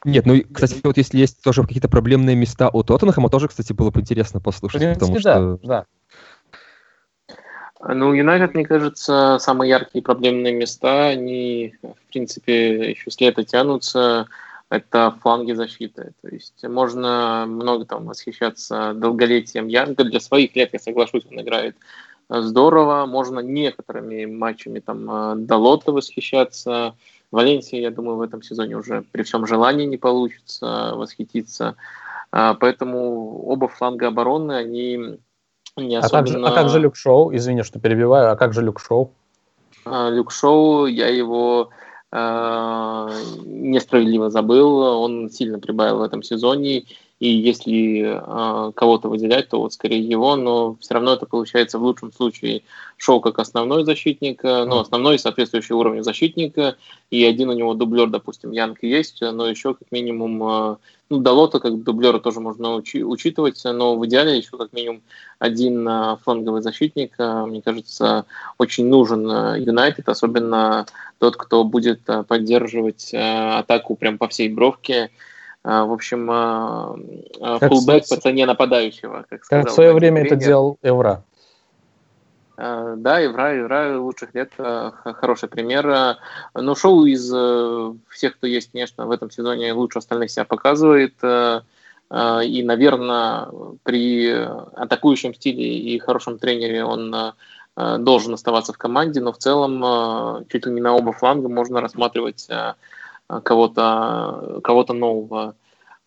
[0.03, 3.89] Нет, ну, кстати, вот если есть тоже какие-то проблемные места у Тоттенхэма, тоже, кстати, было
[3.89, 5.57] бы интересно послушать, принципе, потому что...
[5.63, 5.85] Да, да.
[7.79, 14.27] Ну, Юнайтед, мне кажется, самые яркие проблемные места, они, в принципе, еще с лета тянутся
[14.69, 16.11] это фланги защиты.
[16.21, 20.03] То есть можно много там восхищаться долголетием Янга.
[20.03, 21.75] Для своих лет, я соглашусь, он играет
[22.29, 23.05] здорово.
[23.05, 26.95] Можно некоторыми матчами там Долота восхищаться.
[27.31, 31.75] Валенсия, я думаю, в этом сезоне уже при всем желании не получится восхититься.
[32.31, 35.17] Поэтому оба фланга обороны, они
[35.81, 36.19] не особенно...
[36.19, 37.35] А как, же, а как же Люк Шоу?
[37.35, 38.31] Извини, что перебиваю.
[38.31, 39.11] А как же Люк Шоу?
[39.85, 41.69] Люк Шоу, я его
[42.11, 43.09] э,
[43.45, 44.79] несправедливо забыл.
[44.79, 46.83] Он сильно прибавил в этом сезоне.
[47.19, 51.83] И если э, кого-то выделять, то вот скорее его, но все равно это получается в
[51.83, 52.61] лучшем случае
[52.97, 56.75] шоу как основной защитник, э, ну, основной соответствующий уровню защитника,
[57.09, 60.75] и один у него дублер, допустим, Янг есть, но еще как минимум, э,
[61.09, 65.01] ну, Далота как дублера тоже можно учи- учитывать, но в идеале еще как минимум
[65.39, 68.25] один э, фланговый защитник, э, мне кажется,
[68.59, 69.25] очень нужен
[69.55, 70.85] Юнайтед, особенно
[71.17, 75.09] тот, кто будет поддерживать атаку прям по всей бровке, а,
[75.67, 76.95] в общем, а,
[77.41, 79.63] а, фулбэк по цене нападающего, как сказал.
[79.65, 81.25] Как в свое время это делал Евра.
[82.55, 86.17] Да, Евра, Евра лучших лет, хороший пример.
[86.55, 91.13] Но шоу из э, всех, кто есть, конечно, в этом сезоне лучше остальных себя показывает.
[91.21, 93.49] И, наверное,
[93.83, 97.13] при атакующем стиле и хорошем тренере он
[97.75, 102.47] должен оставаться в команде, но в целом чуть ли не на оба фланга можно рассматривать
[103.27, 105.55] кого-то кого нового.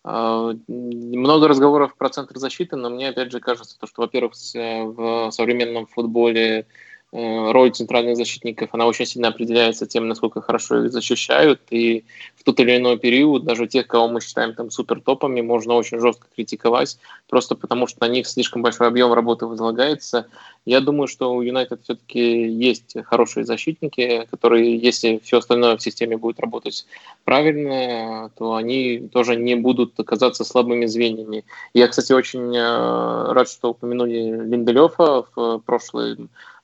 [0.03, 5.31] А, много разговоров про центр защиты, но мне опять же кажется, то, что, во-первых, в
[5.31, 6.65] современном футболе
[7.13, 12.05] Э, роль центральных защитников, она очень сильно определяется тем, насколько хорошо их защищают, и
[12.37, 15.99] в тот или иной период даже тех, кого мы считаем там супер топами, можно очень
[15.99, 20.27] жестко критиковать, просто потому что на них слишком большой объем работы возлагается.
[20.65, 26.17] Я думаю, что у Юнайтед все-таки есть хорошие защитники, которые, если все остальное в системе
[26.17, 26.85] будет работать
[27.23, 31.45] правильно, то они тоже не будут оказаться слабыми звеньями.
[31.73, 36.17] Я, кстати, очень э, рад, что упомянули Линделёфа в прошлый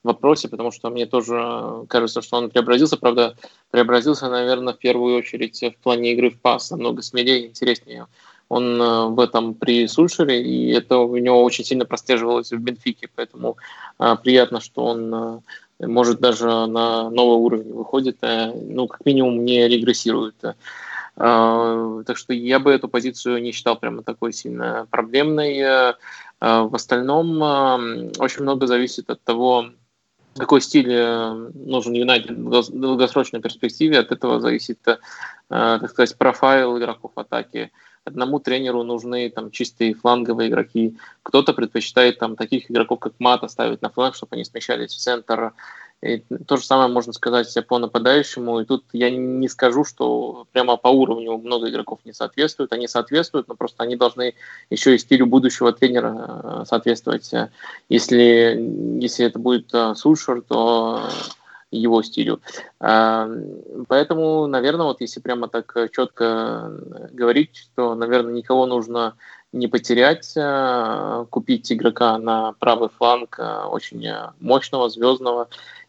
[0.04, 2.96] вопросе, потому что мне тоже кажется, что он преобразился.
[2.96, 3.34] Правда,
[3.72, 8.06] преобразился, наверное, в первую очередь в плане игры в пас, намного смелее и интереснее.
[8.48, 13.08] Он э, в этом при Сульшере, и это у него очень сильно прослеживалось в Бенфике,
[13.14, 13.58] поэтому
[13.98, 15.42] э, приятно, что он
[15.80, 20.34] э, может даже на новый уровень выходит, ну, как минимум, не регрессирует.
[21.14, 25.94] Так что я бы эту позицию не считал прямо такой сильно проблемной.
[26.40, 27.40] В остальном
[28.18, 29.66] очень много зависит от того,
[30.36, 34.80] какой стиль нужен Юнайтед в долгосрочной перспективе, от этого зависит,
[35.48, 37.70] так сказать, профайл игроков атаки.
[38.08, 40.96] Одному тренеру нужны там чистые фланговые игроки.
[41.22, 45.52] Кто-то предпочитает там таких игроков, как Мата, ставить на фланг, чтобы они смещались в центр.
[46.00, 48.60] И то же самое можно сказать по нападающему.
[48.60, 52.72] И тут я не скажу, что прямо по уровню много игроков не соответствуют.
[52.72, 54.34] Они соответствуют, но просто они должны
[54.70, 57.30] еще и стилю будущего тренера э, соответствовать.
[57.88, 61.02] Если, если это будет э, Сульшер, то
[61.70, 62.40] его стилю.
[62.80, 63.28] Э,
[63.88, 66.72] поэтому, наверное, вот если прямо так четко
[67.12, 69.14] говорить, то, наверное, никого нужно
[69.50, 70.36] не потерять,
[71.30, 74.06] купить игрока на правый фланг очень
[74.40, 75.48] мощного, звездного,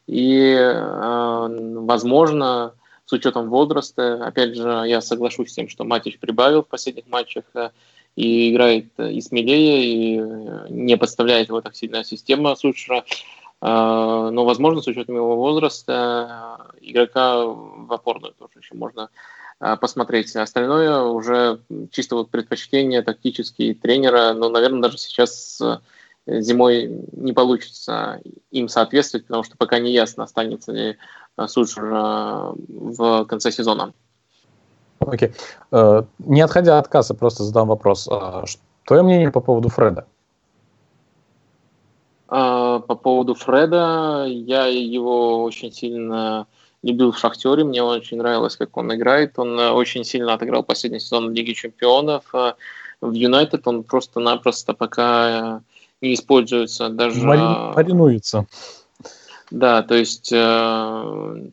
[0.10, 1.48] и, э,
[1.82, 2.74] возможно,
[3.06, 7.44] с учетом возраста, опять же, я соглашусь с тем, что Матич прибавил в последних матчах
[7.54, 7.70] э,
[8.16, 10.18] и играет и смелее, и
[10.72, 13.06] не подставляет его так сильная система Сульшера.
[13.62, 19.10] Э, но, возможно, с учетом его возраста, игрока в опорную тоже еще можно
[19.82, 20.34] посмотреть.
[20.38, 21.60] Остальное уже
[21.92, 25.62] чисто вот предпочтение тактические тренера, но, наверное, даже сейчас
[26.30, 30.98] зимой не получится им соответствовать, потому что пока не ясно, останется ли
[31.38, 33.94] э, Сульшер э, в конце сезона.
[35.00, 35.30] Окей.
[35.30, 35.36] Okay.
[35.72, 38.08] Э, не отходя от кассы, просто задам вопрос.
[38.86, 40.06] Твое мнение по поводу Фреда?
[42.30, 46.46] По поводу Фреда, я его очень сильно
[46.84, 49.40] любил в «Шахтере», мне очень нравилось, как он играет.
[49.40, 52.26] Он очень сильно отыграл последний сезон Лиги Чемпионов.
[52.32, 55.62] В «Юнайтед» он просто-напросто пока
[56.02, 57.22] не используется даже...
[57.22, 58.46] Маринуется.
[59.52, 60.38] Да, то есть э,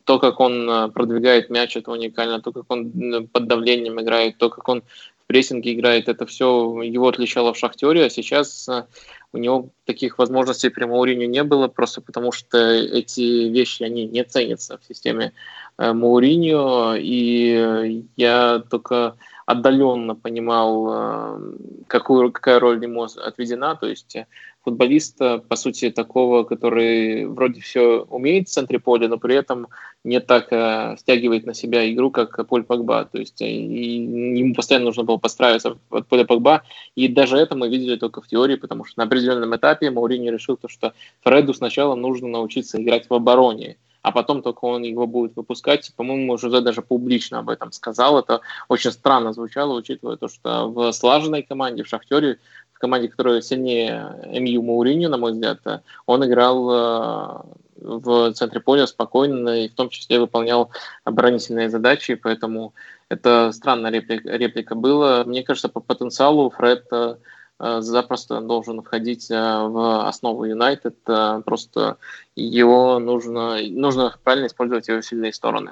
[0.03, 4.49] то, как он э, продвигает мяч, это уникально, то, как он под давлением играет, то,
[4.51, 4.83] как он
[5.27, 8.85] прессинге играет, это все его отличало в «Шахтере», а сейчас э,
[9.33, 14.23] у него таких возможностей при Мауриню не было, просто потому что эти вещи, они не
[14.23, 15.33] ценятся в системе
[15.77, 21.39] э, Мауриньо, и я только отдаленно понимал, э,
[21.87, 24.17] какую, какая роль ему отведена, то есть
[24.67, 29.67] футболиста, по сути, такого, который вроде все умеет в центре поля, но при этом
[30.03, 33.05] не так э, стягивает на себя игру, как Поль Погба.
[33.05, 36.63] То есть э, ему постоянно нужно было подстраиваться от Поля Погба.
[36.95, 40.57] И даже это мы видели только в теории, потому что на определенном этапе Маурини решил,
[40.57, 43.77] то, что Фреду сначала нужно научиться играть в обороне
[44.07, 45.91] а потом только он его будет выпускать.
[45.97, 48.17] По-моему, Жузе даже публично об этом сказал.
[48.17, 52.39] Это очень странно звучало, учитывая то, что в слаженной команде, в «Шахтере»,
[52.77, 55.59] в команде, которая сильнее МЮ Мауриню, на мой взгляд,
[56.05, 57.41] он играл э,
[57.81, 60.71] в центре поля спокойно и в том числе выполнял
[61.03, 62.73] оборонительные задачи, поэтому
[63.09, 65.23] это странная реплика, реплика была.
[65.25, 67.15] Мне кажется, по потенциалу Фред э,
[67.59, 70.97] Э, запросто должен входить э, в основу Юнайтед.
[71.07, 71.97] Э, просто
[72.35, 75.71] его нужно, нужно правильно использовать его сильные стороны.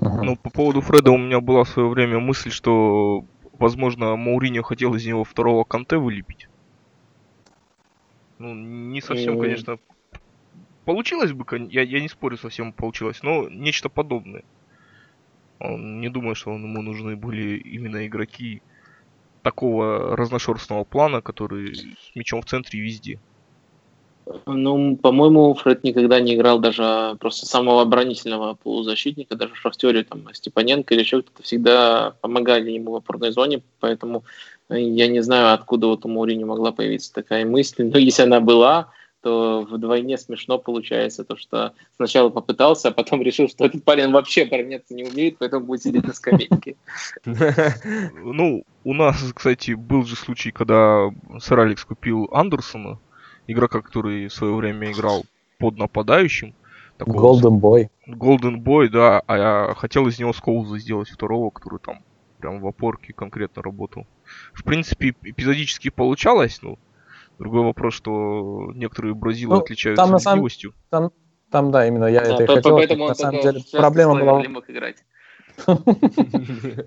[0.00, 3.24] Ну, по поводу Фреда у меня была в свое время мысль, что,
[3.60, 6.48] возможно, Мауриньо хотел из него второго Канте вылепить.
[8.38, 9.40] Ну, не совсем, mm.
[9.40, 9.78] конечно,
[10.86, 14.44] получилось бы, я, я не спорю, совсем получилось, но нечто подобное.
[15.58, 18.62] Он, не думаю, что ему нужны были именно игроки
[19.42, 23.20] такого разношерстного плана, который с мячом в центре везде.
[24.46, 30.28] Ну, по-моему, Фред никогда не играл даже просто самого оборонительного полузащитника, даже в Шахтере, там,
[30.32, 34.24] Степаненко или еще кто-то всегда помогали ему в опорной зоне, поэтому
[34.68, 38.92] я не знаю, откуда вот у Мourinho могла появиться такая мысль, но если она была,
[39.22, 44.42] то вдвойне смешно получается, то что сначала попытался, а потом решил, что этот парень вообще
[44.42, 46.76] обороняться не умеет, поэтому будет сидеть на скамейке.
[48.14, 52.98] Ну, у нас, кстати, был же случай, когда сэр Алекс купил Андерсона,
[53.50, 55.24] игрока, который в свое время играл
[55.58, 56.54] под нападающим.
[56.98, 57.90] Голден Бой.
[58.06, 62.02] Голден Бой, да, а я хотел из него Скоуза сделать второго, который там
[62.38, 64.06] прям в опорке конкретно работал.
[64.52, 66.78] В принципе, эпизодически получалось, ну,
[67.40, 70.74] Другой вопрос, что некоторые бразилы ну, отличаются там, ленивостью.
[70.90, 71.10] Там,
[71.50, 72.76] там, да, именно я да, это и хотел.
[72.76, 74.42] Поэтому на самом деле проблема была...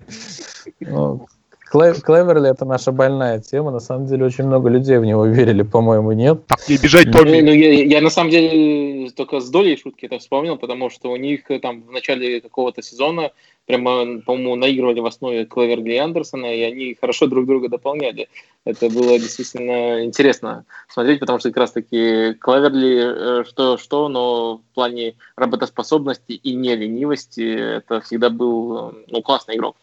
[0.80, 1.26] Ну,
[1.70, 3.70] Клеверли это наша больная тема.
[3.70, 6.46] На самом деле очень много людей в него верили, по-моему, нет.
[6.46, 7.40] Так не бежать, Томми.
[7.40, 11.10] Ну, ну, я, я на самом деле только с долей шутки это вспомнил, потому что
[11.10, 13.32] у них там в начале какого-то сезона
[13.66, 18.28] прямо, по-моему, наигрывали в основе Клеверли и Андерсона, и они хорошо друг друга дополняли.
[18.64, 24.74] Это было действительно интересно смотреть, потому что как раз-таки Клеверли э, что, что, но в
[24.74, 29.76] плане работоспособности и не ленивости это всегда был ну, классный игрок.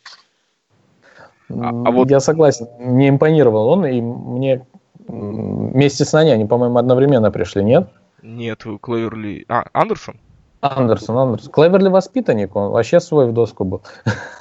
[1.61, 2.09] А, а вот...
[2.09, 4.65] Я согласен, не импонировал он, и мне
[5.07, 7.89] вместе с Нани они, по-моему, одновременно пришли, нет?
[8.21, 9.45] Нет, Клеверли...
[9.47, 10.15] А, Андерсон?
[10.61, 11.51] Андерсон, Андерсон.
[11.51, 13.81] Клеверли воспитанник, он вообще свой в доску был.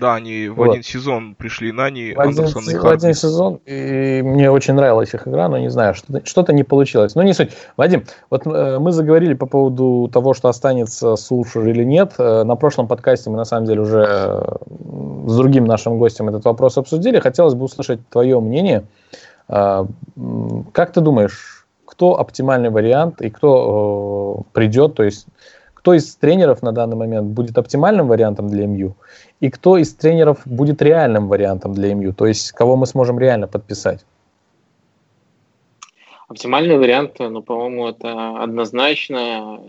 [0.00, 0.70] Да, они в вот.
[0.70, 5.48] один сезон пришли на в Андерсон В один сезон, и мне очень нравилась их игра,
[5.48, 7.14] но не знаю, что-то, что-то не получилось.
[7.14, 7.52] Ну, не суть.
[7.76, 12.14] Вадим, вот э, мы заговорили по поводу того, что останется Сулшер или нет.
[12.18, 14.56] Э, на прошлом подкасте мы, на самом деле, уже э,
[15.26, 17.18] с другим нашим гостем этот вопрос обсудили.
[17.18, 18.84] Хотелось бы услышать твое мнение.
[19.48, 19.84] Э,
[20.72, 25.26] как ты думаешь, кто оптимальный вариант и кто э, придет, то есть
[25.82, 28.94] кто из тренеров на данный момент будет оптимальным вариантом для МЮ,
[29.40, 33.48] и кто из тренеров будет реальным вариантом для МЮ, то есть кого мы сможем реально
[33.48, 34.04] подписать?
[36.28, 39.60] Оптимальный вариант, ну, по-моему, это однозначно.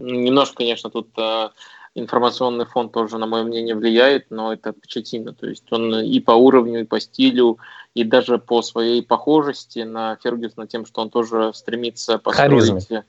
[0.00, 1.48] Немножко, конечно, тут э,
[1.94, 5.32] информационный фон тоже, на мое мнение, влияет, но это Почетино.
[5.32, 7.58] То есть он и по уровню, и по стилю,
[7.94, 13.04] и даже по своей похожести на Фергюсона тем, что он тоже стремится построить Харизме.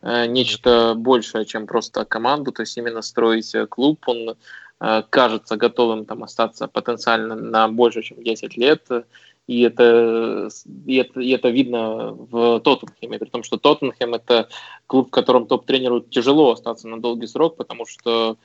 [0.00, 4.04] Э, нечто большее, чем просто команду, то есть именно строить э, клуб.
[4.06, 4.36] Он
[4.80, 8.86] э, кажется готовым там остаться потенциально на больше, чем 10 лет.
[9.48, 10.50] И это,
[10.86, 14.48] и это, и это видно в Тоттенхэме, при том, что Тоттенхэм это
[14.86, 18.36] клуб, в котором топ-тренеру тяжело остаться на долгий срок, потому что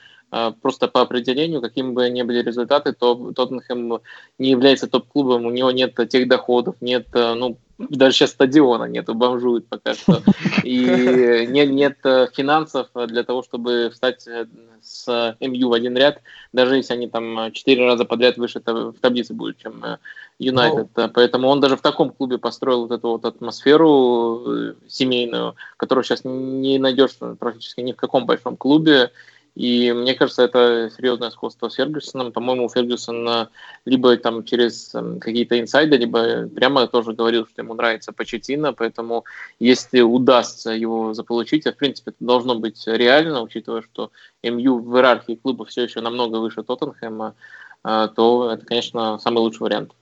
[0.62, 4.00] просто по определению, какими бы ни были результаты, то Тоттенхэм
[4.38, 9.66] не является топ-клубом, у него нет тех доходов, нет, ну, даже сейчас стадиона нету, бомжуют
[9.68, 10.22] пока что.
[10.64, 14.46] И нет, нет э, финансов для того, чтобы встать э,
[14.80, 16.20] с МЮ в один ряд,
[16.52, 19.98] даже если они там четыре раза подряд выше в таблице будут, чем э,
[20.38, 20.88] Юнайтед.
[20.94, 26.20] Ну, Поэтому он даже в таком клубе построил вот эту вот атмосферу семейную, которую сейчас
[26.24, 29.10] не найдешь практически ни в каком большом клубе.
[29.54, 32.32] И мне кажется, это серьезное сходство с Фергюсоном.
[32.32, 33.48] По-моему, Фергюсон
[33.84, 39.24] либо там через эм, какие-то инсайды, либо прямо тоже говорил, что ему нравится Почетина, поэтому
[39.60, 44.10] если удастся его заполучить, а в принципе это должно быть реально, учитывая, что
[44.42, 47.36] МЮ в иерархии клуба все еще намного выше Тоттенхэма,
[47.84, 49.92] э, то это, конечно, самый лучший вариант.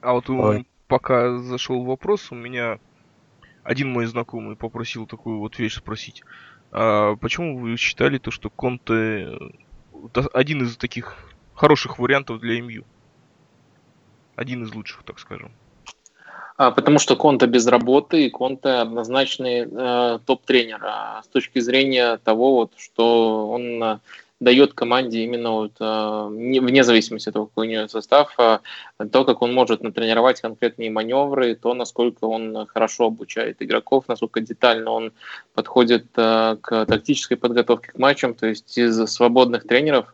[0.00, 2.78] А вот у, пока зашел вопрос, у меня
[3.62, 6.22] один мой знакомый попросил такую вот вещь спросить.
[6.76, 9.38] А почему вы считали то, что Конте
[10.32, 11.16] один из таких
[11.54, 12.84] хороших вариантов для МЮ?
[14.34, 15.52] Один из лучших, так скажем.
[16.56, 22.16] А, потому что Конте без работы, и Конте однозначный э, топ-тренер а с точки зрения
[22.16, 23.98] того, вот, что он э,
[24.40, 28.58] дает команде именно вот, э, вне зависимости от того, какой у нее состав, э,
[29.10, 34.90] то, как он может натренировать конкретные маневры, то, насколько он хорошо обучает игроков, насколько детально
[34.90, 35.12] он
[35.54, 38.34] подходит э, к тактической подготовке к матчам.
[38.34, 40.08] То есть из свободных тренеров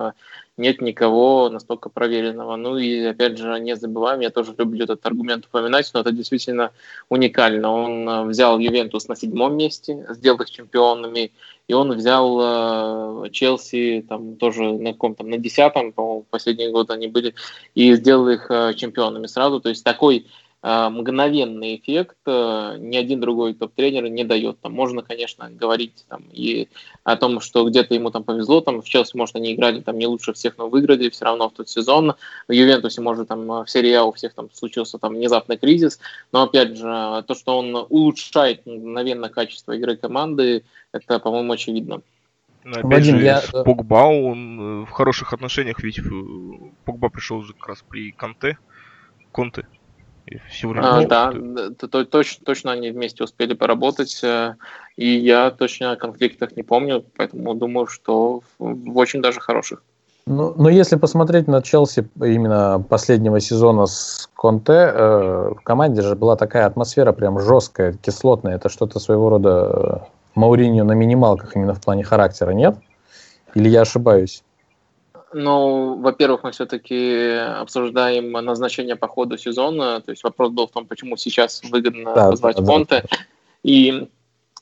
[0.61, 2.55] нет никого настолько проверенного.
[2.57, 6.71] Ну и опять же, не забываем, я тоже люблю этот аргумент упоминать, но это действительно
[7.09, 7.73] уникально.
[7.73, 11.33] Он э, взял Ювентус на седьмом месте, сделал их чемпионами,
[11.67, 16.93] и он взял э, Челси там тоже на каком то на десятом, по-моему, последние годы
[16.93, 17.35] они были,
[17.75, 19.61] и сделал их э, чемпионами сразу.
[19.61, 20.27] То есть такой
[20.63, 24.61] мгновенный эффект э, ни один другой топ-тренер не дает.
[24.61, 26.69] Там можно, конечно, говорить там, и
[27.03, 30.07] о том, что где-то ему там повезло, там в Челси, может, они играли там не
[30.07, 32.15] лучше всех, но выиграли все равно в тот сезон.
[32.47, 35.99] В Ювентусе, может, там в серии А у всех там случился там внезапный кризис,
[36.31, 42.03] но, опять же, то, что он улучшает мгновенно качество игры команды, это, по-моему, очевидно.
[42.65, 43.43] Но, опять Вадим, же, я...
[43.65, 46.01] Погба, он э, в хороших отношениях, ведь
[46.85, 48.59] Погба пришел уже как раз при Конте,
[49.33, 49.67] Конте,
[50.49, 51.33] всего а, да,
[51.79, 54.55] то, то, точно, точно они вместе успели поработать, э,
[54.97, 59.83] и я точно о конфликтах не помню, поэтому думаю, что в, в очень даже хороших.
[60.27, 66.15] Ну, но если посмотреть на Челси именно последнего сезона с Конте, э, в команде же
[66.15, 68.57] была такая атмосфера прям жесткая, кислотная.
[68.57, 69.99] Это что-то своего рода э,
[70.37, 72.77] Мауриньо на минималках именно в плане характера, нет?
[73.55, 74.45] Или я ошибаюсь?
[75.33, 80.01] Ну, во-первых, мы все-таки обсуждаем назначение по ходу сезона.
[80.01, 83.05] То есть вопрос был в том, почему сейчас выгодно да, позвать да, Конте.
[83.09, 83.17] Да.
[83.63, 84.09] И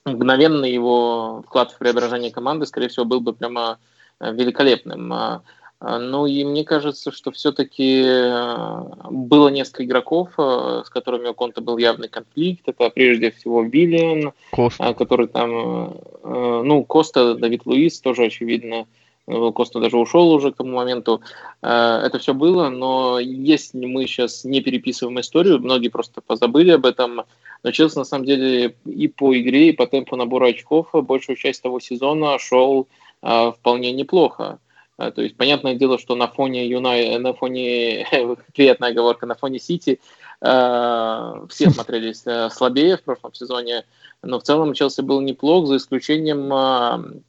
[0.04, 3.78] мгновенно его вклад в преображение команды, скорее всего, был бы прямо
[4.20, 5.12] э, великолепным.
[5.12, 5.42] А,
[5.80, 11.34] а, ну и мне кажется, что все-таки э, было несколько игроков, э, с которыми у
[11.34, 12.68] Конта был явный конфликт.
[12.68, 14.92] Это прежде всего Виллиан, Коста.
[14.94, 18.86] который там, ну, Коста, Давид Луис, тоже очевидно,
[19.28, 21.20] Коста даже ушел уже к тому моменту.
[21.62, 26.86] Э, это все было, но если мы сейчас не переписываем историю, многие просто позабыли об
[26.86, 27.22] этом,
[27.62, 31.62] но Челси на самом деле и по игре, и по темпу набора очков большую часть
[31.62, 32.88] того сезона шел
[33.22, 34.60] э, вполне неплохо.
[34.98, 38.06] Э, то есть, понятное дело, что на фоне Юнай, на фоне,
[38.54, 40.00] приятная оговорка, на фоне Сити
[40.40, 42.22] все смотрелись
[42.52, 43.84] слабее в прошлом сезоне,
[44.22, 47.24] но в целом Челси был неплох, за исключением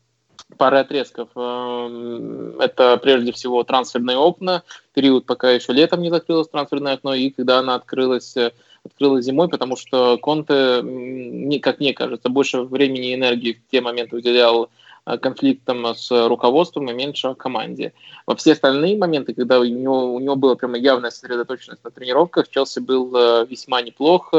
[0.58, 1.30] пары отрезков.
[1.36, 7.30] Эм, это прежде всего трансферные окна, период, пока еще летом не закрылось трансферное окно, и
[7.30, 8.52] когда она открылась э,
[8.84, 14.16] открылась зимой, потому что Конте, как мне кажется, больше времени и энергии в те моменты
[14.16, 14.70] уделял
[15.06, 17.94] э, конфликтам с руководством и меньше команде.
[18.26, 22.50] Во все остальные моменты, когда у него, у него была прямо явная сосредоточенность на тренировках,
[22.50, 24.34] Челси был э, весьма неплох,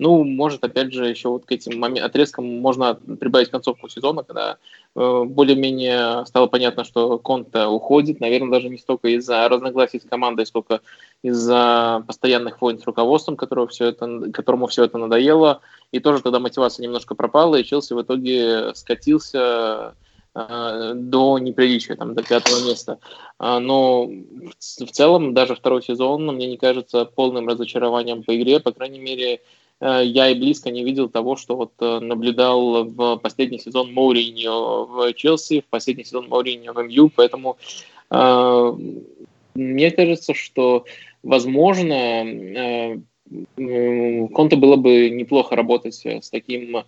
[0.00, 4.56] ну, может, опять же, еще вот к этим отрезкам можно прибавить концовку сезона, когда
[4.96, 10.46] э, более-менее стало понятно, что Конта уходит, наверное, даже не столько из-за разногласий с командой,
[10.46, 10.80] сколько
[11.22, 15.60] из-за постоянных войн с руководством, которого все это, которому все это надоело,
[15.92, 19.94] и тоже тогда мотивация немножко пропала, и Челси в итоге скатился
[20.34, 23.00] э, до неприличия, там, до пятого места.
[23.38, 28.72] А, но в целом даже второй сезон мне не кажется полным разочарованием по игре, по
[28.72, 29.42] крайней мере,
[29.80, 35.12] я и близко не видел того, что вот э, наблюдал в последний сезон Мауриньо в
[35.14, 37.56] Челси, в последний сезон Мауриньо в МЮ, поэтому
[38.10, 38.72] э,
[39.54, 40.84] мне кажется, что
[41.22, 42.98] возможно э,
[44.34, 46.78] Конте было бы неплохо работать с таким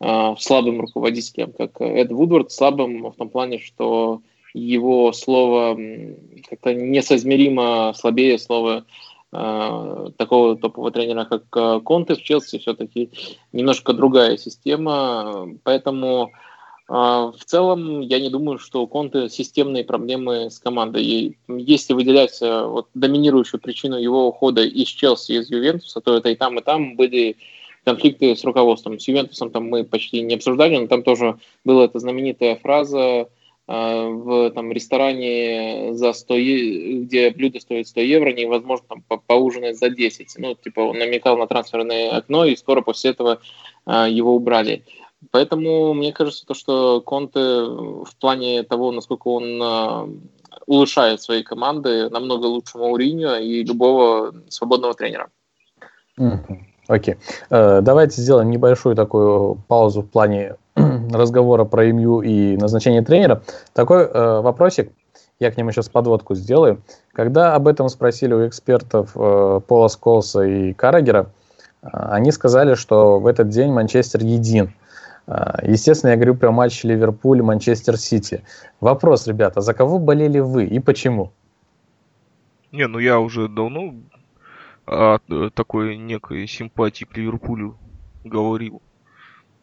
[0.00, 4.22] э, слабым руководителем, как Эд Вудвард, слабым в том плане, что
[4.54, 5.78] его слово
[6.48, 13.10] как-то несоизмеримо слабее слова Э, такого топового тренера, как э, Конте в Челси, все-таки
[13.52, 16.32] немножко другая система, поэтому
[16.88, 21.04] э, в целом я не думаю, что у Конте системные проблемы с командой.
[21.04, 26.34] И если выделять вот, доминирующую причину его ухода из Челси, из Ювентуса, то это и
[26.34, 27.36] там, и там были
[27.84, 28.98] конфликты с руководством.
[28.98, 33.26] С Ювентусом там мы почти не обсуждали, но там тоже была эта знаменитая фраза Э,
[33.70, 36.34] в там, ресторане, за 100,
[37.04, 40.34] где блюдо стоит 100 евро, невозможно там, по поужинать за 10.
[40.38, 43.40] Ну, типа он намекал на трансферное окно, и скоро после этого
[43.86, 44.84] а, его убрали.
[45.30, 50.08] Поэтому мне кажется, то, что Конте в плане того, насколько он а,
[50.66, 55.28] улучшает свои команды, намного лучше Мауриньо и любого свободного тренера.
[56.88, 57.14] Окей.
[57.50, 60.56] Э, давайте сделаем небольшую такую паузу в плане
[61.12, 63.42] разговора про МЮ и назначение тренера.
[63.72, 64.92] Такой э, вопросик,
[65.38, 66.82] я к нему сейчас подводку сделаю.
[67.12, 71.30] Когда об этом спросили у экспертов э, Пола Сколса и Карагера,
[71.82, 74.74] они сказали, что в этот день Манчестер един.
[75.62, 78.44] Естественно, я говорю про матч Ливерпуль Манчестер Сити.
[78.80, 81.32] Вопрос, ребята, за кого болели вы и почему?
[82.72, 83.94] Не, ну я уже давно
[84.86, 85.18] о
[85.54, 87.76] такой некой симпатии к Ливерпулю
[88.24, 88.82] говорил.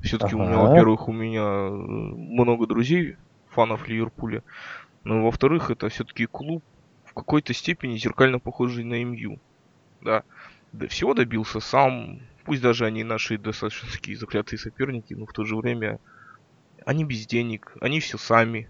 [0.02, 0.44] Все-таки ага.
[0.44, 3.18] у меня, во-первых, у меня э, много друзей,
[3.50, 4.44] фанов Ливерпуля.
[5.04, 6.64] Но во-вторых, это все-таки клуб
[7.06, 9.40] в какой-то степени зеркально похожий на МЮ.
[10.02, 10.24] Да.
[10.72, 10.88] да.
[10.88, 12.20] Всего добился сам.
[12.44, 16.00] Пусть даже они наши достаточно такие заклятые соперники, но в то же время
[16.86, 18.70] они без денег, они все сами.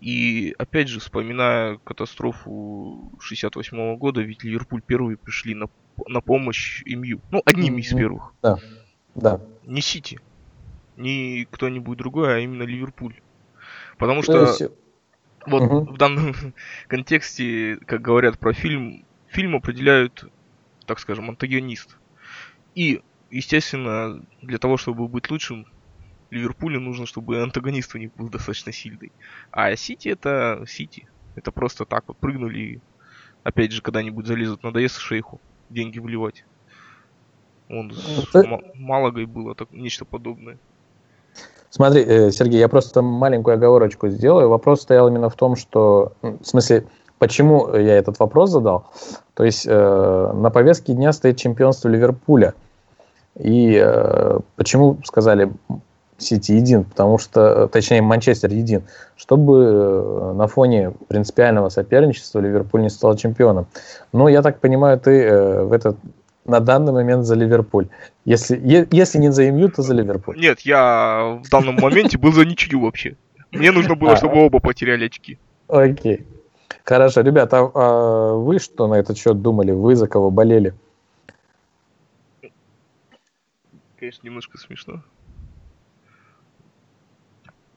[0.00, 5.66] И опять же, вспоминая катастрофу 68 -го года, ведь Ливерпуль первые пришли на,
[6.06, 7.20] на помощь МЮ.
[7.32, 8.32] Ну, одними из первых.
[8.42, 8.58] Да.
[9.16, 9.40] Да.
[9.66, 10.20] Не Сити,
[10.98, 13.14] не кто-нибудь другой, а именно Ливерпуль.
[13.96, 14.62] Потому что есть...
[15.46, 15.92] вот угу.
[15.92, 16.34] в данном
[16.88, 20.30] контексте, как говорят про фильм, фильм определяют,
[20.86, 21.96] так скажем, антагонист.
[22.74, 25.66] И, естественно, для того, чтобы быть лучшим,
[26.30, 29.12] Ливерпулю нужно, чтобы антагонист у них был достаточно сильный.
[29.50, 31.08] А Сити это Сити.
[31.34, 32.80] Это просто так вот прыгнули и
[33.44, 35.40] опять же когда-нибудь залезут, надоест шейху
[35.70, 36.44] деньги вливать.
[37.68, 38.60] Он с это...
[38.74, 40.58] Малагой было так, нечто подобное.
[41.70, 44.48] Смотри, э, Сергей, я просто маленькую оговорочку сделаю.
[44.48, 46.84] Вопрос стоял именно в том, что, в смысле,
[47.18, 48.86] почему я этот вопрос задал.
[49.34, 52.54] То есть э, на повестке дня стоит чемпионство Ливерпуля.
[53.38, 55.52] И э, почему сказали
[56.18, 58.82] Сити един, потому что, точнее, Манчестер един,
[59.16, 63.66] чтобы э, на фоне принципиального соперничества Ливерпуль не стал чемпионом.
[64.12, 65.96] Но я так понимаю, ты э, в этот
[66.48, 67.86] на данный момент за Ливерпуль.
[68.24, 70.36] Если, е, если не за МЮ, то за Ливерпуль.
[70.40, 73.16] Нет, я в данном моменте был за ничью вообще.
[73.52, 75.38] Мне нужно было, чтобы оба потеряли очки.
[75.68, 76.26] Окей.
[76.84, 79.72] Хорошо, ребята, а, а вы что на этот счет думали?
[79.72, 80.74] Вы за кого болели?
[83.98, 85.02] Конечно, немножко смешно.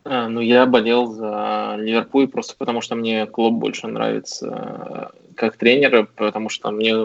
[0.03, 5.57] А, ну, я болел за Ливерпуль просто потому, что мне клуб больше нравится э, как
[5.57, 6.95] тренер, потому что мне,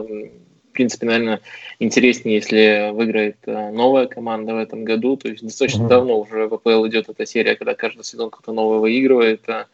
[0.76, 1.40] принципе, наверное,
[1.78, 5.16] интереснее, если выиграет э, новая команда в этом году.
[5.16, 5.88] То есть достаточно mm-hmm.
[5.88, 9.48] давно уже в АПЛ идет эта серия, когда каждый сезон кто-то новый выигрывает.
[9.48, 9.66] Э,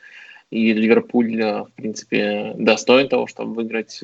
[0.51, 4.03] и Ливерпуль, в принципе, достоин того, чтобы выиграть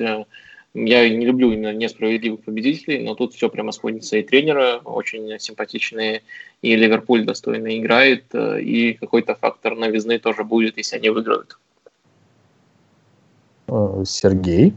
[0.73, 4.17] я не люблю именно несправедливых победителей, но тут все прямо сходится.
[4.17, 6.21] И тренеры очень симпатичные,
[6.61, 11.57] и Ливерпуль достойно играет, э, и какой-то фактор новизны тоже будет, если они выиграют.
[13.67, 14.73] Э, Сергей?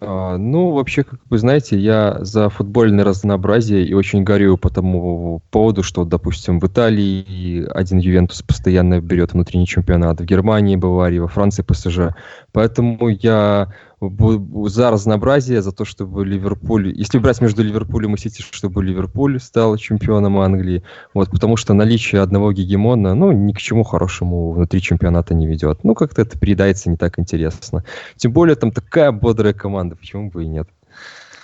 [0.00, 5.42] А, ну, вообще, как вы знаете, я за футбольное разнообразие и очень горю по тому
[5.50, 11.28] поводу, что, допустим, в Италии один Ювентус постоянно берет внутренний чемпионат, в Германии, Баварии, во
[11.28, 12.14] Франции ПСЖ.
[12.52, 18.82] Поэтому я за разнообразие, за то, чтобы Ливерпуль, если брать между Ливерпулем и Сити, чтобы
[18.82, 20.82] Ливерпуль стал чемпионом Англии,
[21.12, 25.84] вот, потому что наличие одного гегемона, ну, ни к чему хорошему внутри чемпионата не ведет.
[25.84, 27.84] Ну, как-то это передается не так интересно.
[28.16, 30.68] Тем более там такая бодрая команда, почему бы и нет.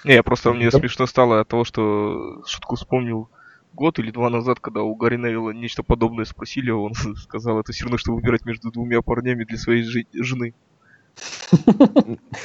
[0.04, 3.28] Не, я просто мне смешно стало от того, что шутку вспомнил
[3.74, 7.84] год или два назад, когда у Гарри Невилла нечто подобное спросили, он сказал, это все
[7.84, 9.84] равно, что выбирать между двумя парнями для своей
[10.14, 10.54] жены.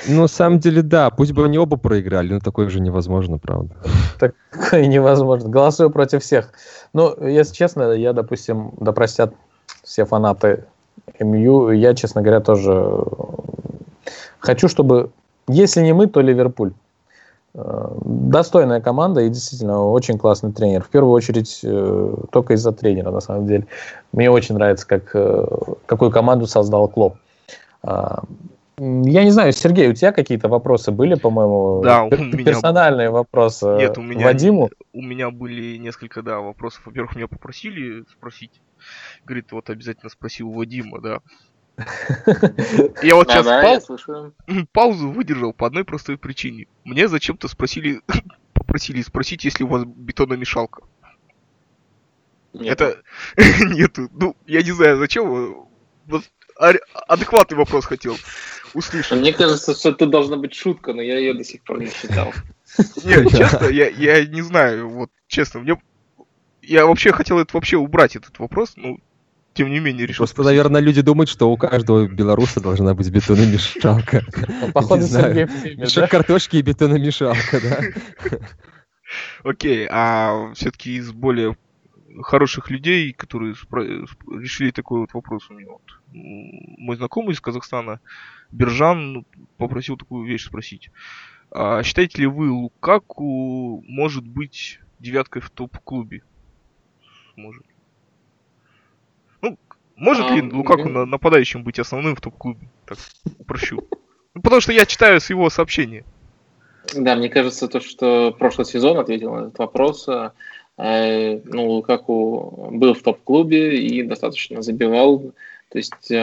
[0.08, 1.10] Ну, на самом деле, да.
[1.10, 3.76] Пусть бы они оба проиграли, но такое же невозможно, правда.
[4.20, 5.50] Такое невозможно.
[5.50, 6.52] Голосую против всех.
[6.94, 9.34] Ну, если честно, я, допустим, да простят
[9.84, 10.66] все фанаты
[11.20, 13.04] МЮ, я, честно говоря, тоже
[14.40, 15.12] хочу, чтобы,
[15.48, 16.74] если не мы, то Ливерпуль.
[17.54, 20.84] Э, достойная команда и действительно очень классный тренер.
[20.84, 23.68] В первую очередь э, только из-за тренера, на самом деле.
[24.14, 25.46] Мне очень нравится, как, э,
[25.86, 27.16] какую команду создал Клоп.
[28.78, 31.82] Я не знаю, Сергей, у тебя какие-то вопросы были, по-моему?
[31.84, 32.46] Да, у меня...
[32.46, 34.26] Персональные вопросы Нет, у меня...
[34.26, 34.70] Вадиму?
[34.94, 36.82] У меня были несколько, да, вопросов.
[36.86, 38.62] Во-первых, меня попросили спросить.
[39.26, 41.20] Говорит, вот обязательно спроси у Вадима, да.
[43.04, 43.88] Я вот сейчас
[44.72, 46.68] паузу выдержал по одной простой причине.
[46.84, 48.02] Мне зачем-то спросили,
[48.54, 50.84] попросили спросить, если у вас бетономешалка.
[52.54, 52.98] Это
[53.38, 54.10] нету.
[54.14, 55.68] Ну, я не знаю, зачем.
[57.08, 58.18] Адекватный вопрос хотел
[58.74, 59.20] услышать.
[59.20, 62.34] Мне кажется, что это должна быть шутка, но я ее до сих пор не считал.
[63.04, 65.78] Нет, честно, я, я не знаю, вот честно, мне
[66.62, 69.00] я вообще хотел это вообще убрать этот вопрос, ну,
[69.54, 70.26] тем не менее решил.
[70.26, 74.24] Просто, наверное, люди думают, что у каждого белоруса должна быть бетономешалка.
[74.74, 77.80] Походу, Сергей Мешок картошки и бетономешалка, да?
[79.44, 81.58] Окей, а все-таки из более
[82.22, 83.56] хороших людей, которые
[84.30, 85.72] решили такой вот вопрос у меня.
[85.72, 85.82] Вот.
[86.14, 88.00] Мой знакомый из Казахстана,
[88.52, 89.26] Биржан,
[89.58, 90.90] попросил такую вещь спросить.
[91.52, 96.24] А считаете ли вы Лукаку может быть девяткой в топ-клубе?
[97.36, 97.64] Может.
[99.42, 99.58] Ну,
[99.96, 101.06] может а, ли Лукаку я...
[101.06, 102.70] нападающим быть основным в топ-клубе?
[102.86, 102.98] Так,
[103.46, 103.88] прощу.
[104.34, 106.06] Ну, потому что я читаю с его сообщения.
[106.96, 110.08] Да, мне кажется, то, что прошлый сезон ответил на этот вопрос.
[110.78, 115.34] Э, ну, Лукаку был в топ-клубе и достаточно забивал.
[115.72, 116.16] То есть э,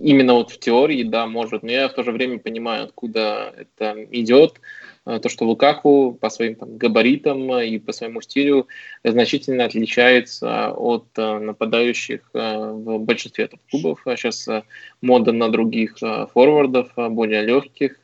[0.00, 4.06] именно вот в теории, да, может, но я в то же время понимаю, откуда это
[4.12, 4.60] идет.
[5.04, 8.68] Э, то, что Лукаку по своим там, габаритам и по своему стилю
[9.02, 14.02] значительно отличается от нападающих в большинстве топ-клубов.
[14.04, 14.48] Сейчас
[15.02, 15.96] мода на других
[16.32, 17.96] форвардов, более легких,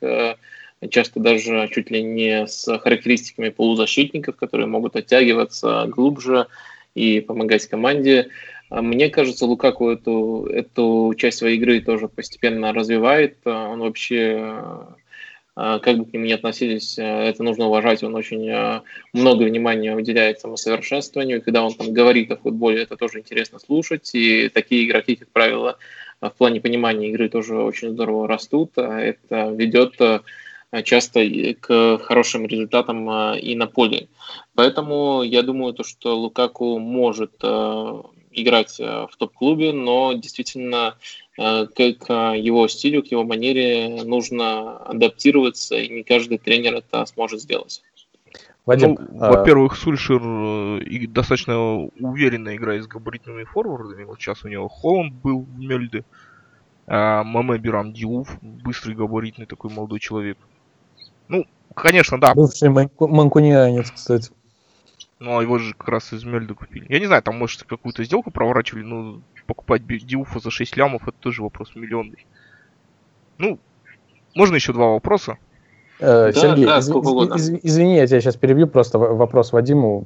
[0.89, 6.47] часто даже чуть ли не с характеристиками полузащитников, которые могут оттягиваться глубже
[6.93, 8.27] и помогать команде.
[8.27, 13.37] А мне кажется, Лукаку эту, эту часть своей игры тоже постепенно развивает.
[13.45, 14.57] Он вообще,
[15.55, 18.03] а, как бы к нему ни относились, это нужно уважать.
[18.03, 18.81] Он очень а,
[19.13, 21.43] много внимания уделяет самосовершенствованию.
[21.43, 24.09] Когда он там говорит о футболе, это тоже интересно слушать.
[24.15, 25.77] И такие игроки, как правило,
[26.19, 28.71] в плане понимания игры тоже очень здорово растут.
[28.77, 29.95] Это ведет
[30.83, 31.23] часто
[31.59, 34.07] к хорошим результатам и на поле.
[34.55, 37.43] Поэтому я думаю, то, что Лукаку может
[38.35, 40.95] играть в топ-клубе, но действительно
[41.35, 47.81] к его стилю, к его манере нужно адаптироваться, и не каждый тренер это сможет сделать.
[48.65, 49.31] Вадим, ну, а...
[49.31, 54.05] во-первых, Сульшер достаточно уверенно играет с габаритными форвардами.
[54.05, 56.03] Вот сейчас у него Холланд был в Мельде,
[56.87, 60.37] а Маме Бирам Диуф, быстрый габаритный такой молодой человек.
[61.27, 62.33] Ну, конечно, да.
[62.33, 64.31] Бывший манкунианец, кстати.
[65.25, 66.85] Ну, а его же как раз из Мельда купили.
[66.87, 71.17] Я не знаю, там, может, какую-то сделку проворачивали, но покупать Диуфа за 6 лямов, это
[71.19, 72.27] тоже вопрос миллионный.
[73.39, 73.57] Ну,
[74.35, 75.39] можно еще два вопроса?
[75.99, 80.05] Э, да, Сергей, да, из, из, из, извини, я тебя сейчас перебью, просто вопрос Вадиму.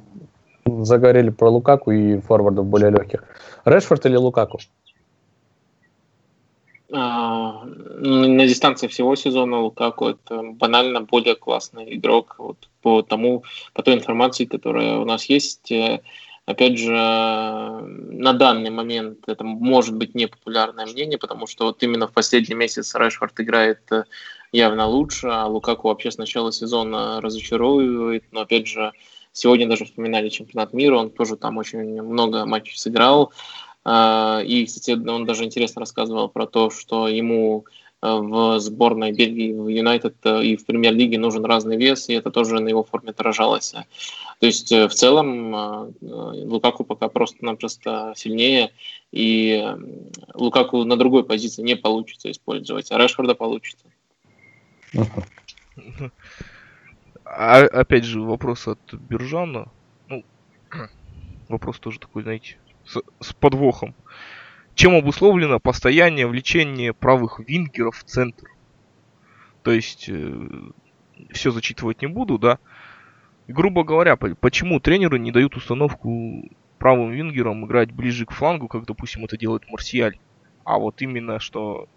[0.64, 3.24] Заговорили про Лукаку и форвардов более легких.
[3.66, 4.58] Решфорд или Лукаку?
[6.92, 13.82] А, на дистанции всего сезона Лукаку это банально более классный игрок вот по тому, по
[13.82, 15.70] той информации, которая у нас есть.
[15.70, 16.00] Э,
[16.46, 22.12] опять же, на данный момент это может быть непопулярное мнение, потому что вот именно в
[22.12, 24.04] последний месяц Решфорд играет э,
[24.50, 28.24] явно лучше, а Лукаку вообще с начала сезона разочаровывает.
[28.32, 28.92] Но опять же,
[29.32, 33.32] сегодня даже вспоминали чемпионат мира, он тоже там очень много матчей сыграл.
[33.84, 37.64] А, и, кстати, он даже интересно рассказывал про то, что ему
[38.02, 42.30] э, в сборной Бельгии, в Юнайтед э, и в премьер-лиге нужен разный вес, и это
[42.30, 43.74] тоже на его форме отражалось.
[44.38, 48.72] То есть э, в целом Лукаку пока просто-напросто сильнее,
[49.12, 49.66] и
[50.34, 53.86] Лукаку на другой позиции не получится использовать, а Решфорда получится.
[57.24, 59.68] А, опять же, вопрос от Биржана.
[60.08, 60.24] Ну,
[61.48, 63.94] вопрос тоже такой, знаете, с, с подвохом.
[64.74, 68.46] Чем обусловлено постоянное влечение правых вингеров в центр?
[69.62, 70.48] То есть, э,
[71.32, 72.58] все зачитывать не буду, да.
[73.46, 79.24] Грубо говоря, почему тренеры не дают установку правым вингерам играть ближе к флангу, как, допустим,
[79.24, 80.18] это делает Марсиаль.
[80.64, 81.88] А вот именно, что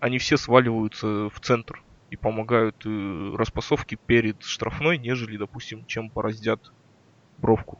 [0.00, 6.72] они все сваливаются в центр и помогают э, распасовке перед штрафной, нежели, допустим, чем пораздят
[7.38, 7.78] бровку.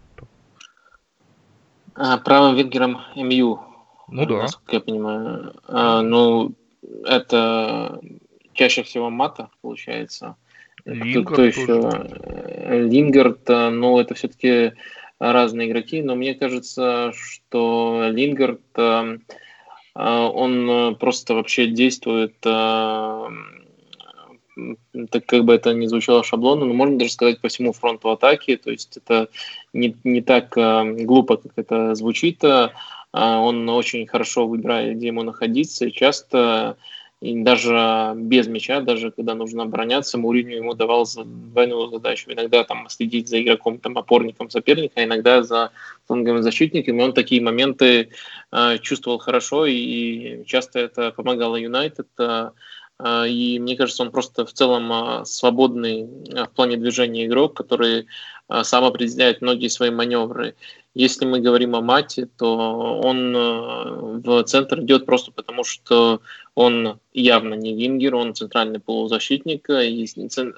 [1.94, 3.60] А, правым вингером МЮ.
[4.08, 4.42] Ну да.
[4.42, 5.54] Насколько я понимаю.
[5.66, 6.52] А, ну,
[7.04, 8.00] это
[8.54, 10.36] чаще всего Мата, получается.
[10.84, 12.88] Лингард кто, кто еще?
[12.88, 14.72] Лингард, а, ну, это все-таки
[15.18, 19.16] разные игроки, но мне кажется, что Лингард, а,
[19.94, 22.34] он просто вообще действует
[25.10, 28.56] так как бы это не звучало шаблонно, но можно даже сказать по всему фронту атаки,
[28.56, 29.28] то есть это
[29.72, 32.68] не, не так э, глупо, как это звучит, э,
[33.12, 36.76] он очень хорошо выбирает, где ему находиться, и часто
[37.22, 42.32] и даже без мяча, даже когда нужно обороняться, Муриню ему давал двойную задачу.
[42.32, 45.70] Иногда там следить за игроком, там, опорником соперника, а иногда за
[46.08, 46.98] фланговым защитником.
[46.98, 48.08] И он такие моменты
[48.50, 52.08] э, чувствовал хорошо, и часто это помогало Юнайтед.
[52.18, 52.50] Э,
[53.04, 58.06] и мне кажется, он просто в целом а, свободный а, в плане движения игрок, который
[58.64, 60.56] сам определяет многие свои маневры.
[60.94, 66.20] Если мы говорим о Мате, то он в центр идет просто потому, что
[66.54, 69.66] Он явно не вингер, он центральный полузащитник,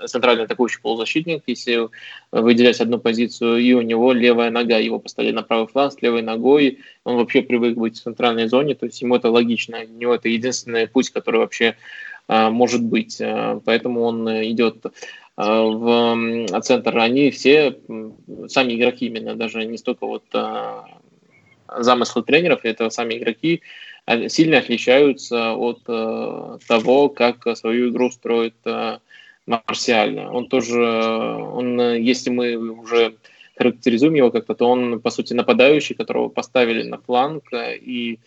[0.09, 1.89] центральный атакующий полузащитник, если
[2.33, 6.23] выделять одну позицию, и у него левая нога, его поставили на правый фланг с левой
[6.23, 10.17] ногой, он вообще привык быть в центральной зоне, то есть ему это логично, у него
[10.17, 11.77] это единственный путь, который вообще а,
[12.29, 14.87] может быть, а, поэтому он идет
[15.37, 16.97] а, в центр.
[16.99, 17.79] Они все,
[18.49, 20.25] сами игроки именно, даже не столько вот
[21.77, 23.63] замыслы тренеров, это сами игроки,
[24.29, 28.99] сильно отличаются от э, того, как свою игру строит э,
[29.47, 30.19] Марсиаль.
[30.19, 33.15] Он тоже, он, если мы уже
[33.57, 38.19] характеризуем его как-то, то он, по сути, нападающий, которого поставили на фланг, и э,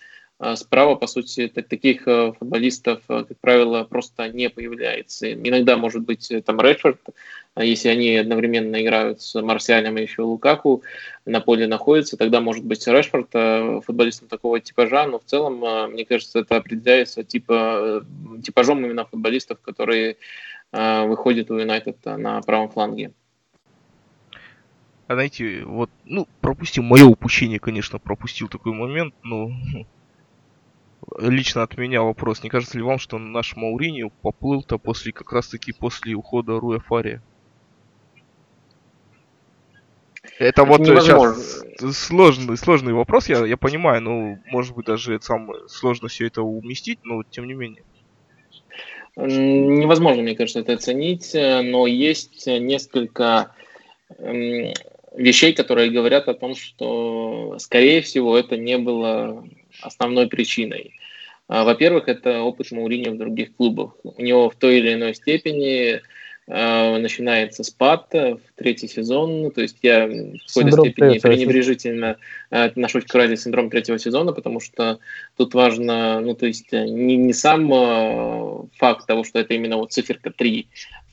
[0.55, 5.33] справа, по сути, таких футболистов, как правило, просто не появляется.
[5.33, 6.99] Иногда, может быть, там Редфорд,
[7.57, 10.83] а если они одновременно играют с Марсиалем и еще Лукаку,
[11.25, 15.87] на поле находится, тогда может быть Решфорд э, футболистом такого типажа, но в целом, э,
[15.87, 18.03] мне кажется, это определяется типа,
[18.37, 20.17] э, типажом именно футболистов, которые
[20.71, 23.13] выходят у Юнайтед на правом фланге.
[25.07, 29.49] А знаете, вот, ну, пропустил мое упущение, конечно, пропустил такой момент, но
[31.17, 32.43] лично от меня вопрос.
[32.43, 36.79] Не кажется ли вам, что наш Мауринio поплыл-то после, как раз таки после ухода Руя
[36.79, 37.21] Фария?
[40.39, 41.63] Это вот сейчас
[41.95, 46.43] сложный, сложный вопрос, я, я понимаю, ну, может быть, даже это самое сложно все это
[46.43, 47.83] уместить, но тем не менее.
[49.15, 53.51] Невозможно, мне кажется, это оценить, но есть несколько
[55.15, 59.43] вещей, которые говорят о том, что, скорее всего, это не было
[59.81, 60.93] основной причиной.
[61.47, 63.95] А, во-первых, это опыт Мауриньо в других клубах.
[64.03, 66.01] У него в той или иной степени
[66.49, 69.51] Э, начинается спад в третий сезон.
[69.51, 72.17] То есть я в какой-то степени пренебрежительно
[72.49, 74.99] э, отношусь к фразе синдром третьего сезона, потому что
[75.35, 79.91] тут важно, ну, то есть э, не, не сам факт того, что это именно вот
[79.91, 80.67] циферка 3.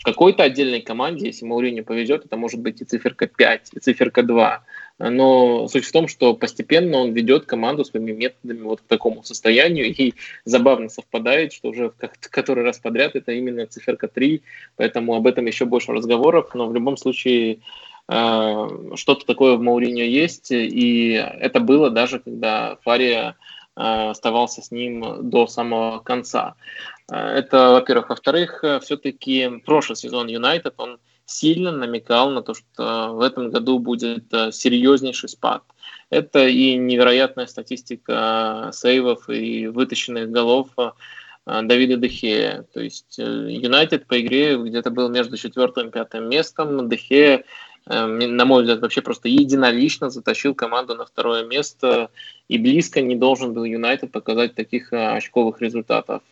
[0.05, 4.63] Какой-то отдельной команде, если Мауриню повезет, это может быть и циферка 5, и циферка 2.
[4.99, 9.87] Но суть в том, что постепенно он ведет команду своими методами вот к такому состоянию.
[9.87, 10.13] И
[10.45, 11.91] забавно совпадает, что уже
[12.21, 14.43] который раз подряд это именно циферка 3,
[14.77, 16.51] поэтому об этом еще больше разговоров.
[16.55, 17.61] Но в любом случае
[18.07, 23.37] э, что-то такое в Мауриньо есть, и это было даже когда Фария
[23.75, 26.55] оставался с ним до самого конца.
[27.11, 28.11] Э, это, во-первых.
[28.11, 34.33] Во-вторых, все-таки прошлый сезон Юнайтед, он сильно намекал на то, что в этом году будет
[34.33, 35.63] э, серьезнейший спад.
[36.11, 40.91] Это и невероятная статистика сейвов и вытащенных голов э,
[41.47, 42.67] Давида Дехея.
[42.75, 46.89] То есть э, Юнайтед по игре где-то был между четвертым и пятым местом.
[46.89, 47.45] Дехея,
[47.87, 52.11] на мой взгляд, вообще просто единолично затащил команду на второе место
[52.49, 56.23] и близко не должен был Юнайтед показать таких очковых результатов.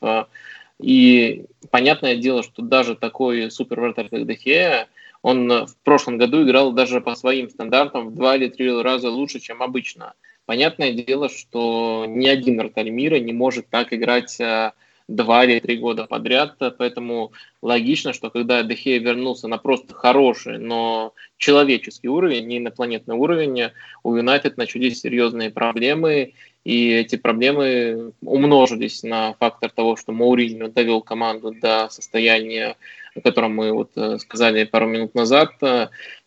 [0.81, 4.89] И понятное дело, что даже такой супер вратарь, как Дехея,
[5.21, 9.39] он в прошлом году играл даже по своим стандартам в два или три раза лучше,
[9.39, 10.15] чем обычно.
[10.47, 14.73] Понятное дело, что ни один вратарь мира не может так играть а,
[15.15, 21.15] два или три года подряд, поэтому логично, что когда Дехея вернулся на просто хороший, но
[21.37, 23.71] человеческий уровень, не инопланетный уровень,
[24.03, 26.35] у Юнайтед начались серьезные проблемы,
[26.65, 32.77] и эти проблемы умножились на фактор того, что Мауриньо довел команду до состояния,
[33.17, 35.55] о котором мы вот э, сказали пару минут назад.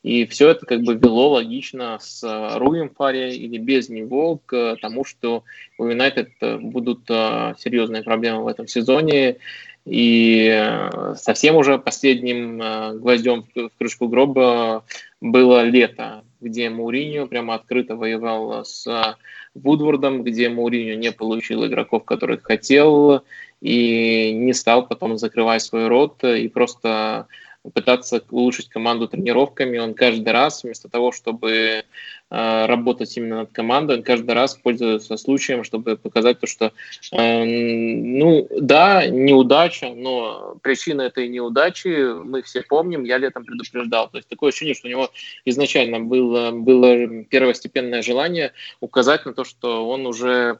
[0.03, 2.21] И все это как бы вело логично с
[2.57, 5.43] Руем Фари или без него к тому, что
[5.77, 9.37] у Юнайтед будут э, серьезные проблемы в этом сезоне.
[9.85, 14.83] И э, совсем уже последним гвоздем в крышку гроба
[15.21, 19.17] было лето, где Мауриньо прямо открыто воевал с
[19.53, 23.23] Вудвордом, где Мауриньо не получил игроков, которых хотел,
[23.61, 27.27] и не стал потом закрывать свой рот и просто
[27.73, 29.79] пытаться улучшить команду тренировками.
[29.79, 31.83] Он каждый раз, вместо того, чтобы
[32.24, 33.97] Э, работать именно над командой.
[33.97, 36.73] Он каждый раз пользуется случаем, чтобы показать то, что,
[37.13, 44.09] э, ну, да, неудача, но причина этой неудачи мы все помним, я летом предупреждал.
[44.09, 45.09] То есть такое ощущение, что у него
[45.45, 50.57] изначально было, было первостепенное желание указать на то, что он уже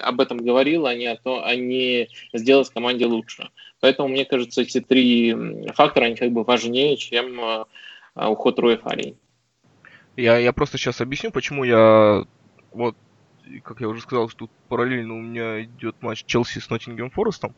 [0.00, 3.48] об этом говорил, а не, о то, а не сделать команде лучше.
[3.80, 5.34] Поэтому, мне кажется, эти три
[5.74, 7.64] фактора, они как бы важнее, чем э,
[8.14, 9.16] уход Руя Фарии.
[10.18, 12.24] Я, я просто сейчас объясню, почему я
[12.72, 12.96] вот
[13.62, 17.54] как я уже сказал, что тут параллельно у меня идет матч Челси с Ноттингем Форестом.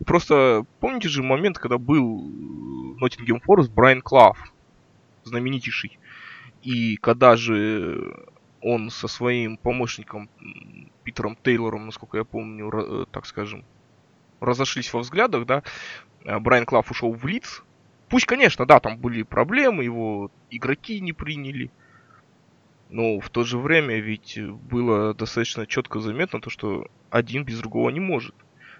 [0.00, 2.28] И просто помните же момент, когда был
[2.98, 4.36] Ноттингем Форест Брайан Клав,
[5.22, 6.00] знаменитейший.
[6.62, 8.26] И когда же
[8.60, 10.28] он со своим помощником
[11.04, 13.64] Питером Тейлором, насколько я помню, так скажем,
[14.40, 15.62] разошлись во взглядах, да.
[16.24, 17.62] Э, Брайан Клав ушел в лиц.
[18.08, 21.70] Пусть, конечно, да, там были проблемы, его игроки не приняли.
[22.92, 27.88] Но в то же время ведь было достаточно четко заметно то, что один без другого
[27.88, 28.34] не может.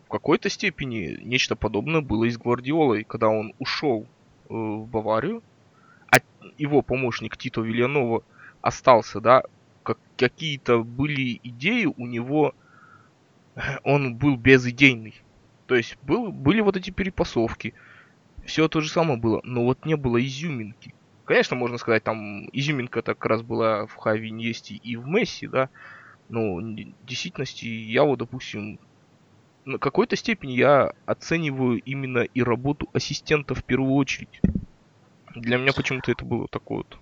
[0.05, 4.07] В какой-то степени нечто подобное было и с Гвардиолой, когда он ушел э,
[4.51, 5.43] в Баварию,
[6.11, 6.19] а
[6.59, 8.23] его помощник Тито Вильянова
[8.61, 9.45] остался, да,
[9.83, 12.55] как, какие-то были идеи у него,
[13.83, 15.15] он был безидейный.
[15.67, 17.73] То есть был, были вот эти перепасовки,
[18.45, 20.95] все то же самое было, но вот не было изюминки.
[21.25, 25.47] Конечно, можно сказать, там изюминка так как раз была в Хави Иньесте и в Месси,
[25.47, 25.68] да,
[26.29, 28.79] но в действительности я вот, допустим,
[29.64, 34.41] на какой-то степени я оцениваю именно и работу ассистента в первую очередь.
[35.35, 36.99] Для меня почему-то это было такое вот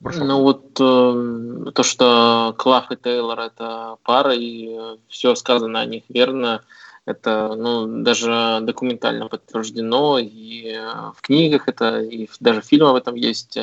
[0.00, 0.24] Бросок.
[0.24, 5.86] Ну вот э, то, что Клав и Тейлор это пара, и э, все сказано о
[5.86, 6.62] них верно,
[7.04, 13.16] это ну, даже документально подтверждено, и э, в книгах это, и даже фильмы об этом
[13.16, 13.58] есть.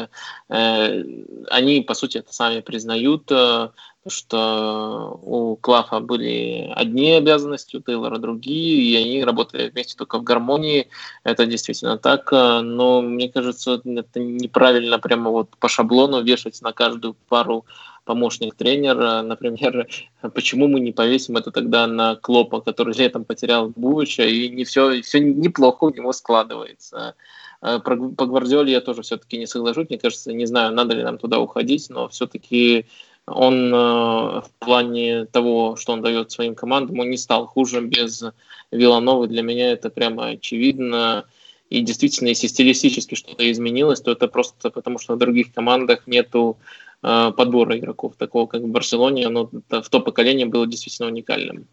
[0.49, 1.03] Э,
[1.49, 3.69] они, по сути, это сами признают, э,
[4.07, 10.23] что у Клафа были одни обязанности, у Тейлора другие, и они работали вместе только в
[10.23, 10.89] гармонии.
[11.23, 17.15] Это действительно так, но мне кажется, это неправильно прямо вот по шаблону вешать на каждую
[17.27, 17.65] пару
[18.09, 19.87] помощник тренера, например,
[20.33, 25.03] почему мы не повесим это тогда на Клопа, который летом потерял Бувича, и не все,
[25.03, 27.13] все неплохо у него складывается.
[27.61, 31.03] Э, про, по Гвардиоле я тоже все-таки не соглашусь, мне кажется, не знаю, надо ли
[31.03, 32.87] нам туда уходить, но все-таки
[33.27, 38.23] он э, в плане того, что он дает своим командам, он не стал хуже без
[38.71, 39.27] Вилановы.
[39.27, 41.25] Для меня это прямо очевидно.
[41.69, 46.57] И действительно, если стилистически что-то изменилось, то это просто потому, что в других командах нету
[47.01, 51.67] Э, подбора игроков, такого как в Барселоне, оно в то поколение было действительно уникальным.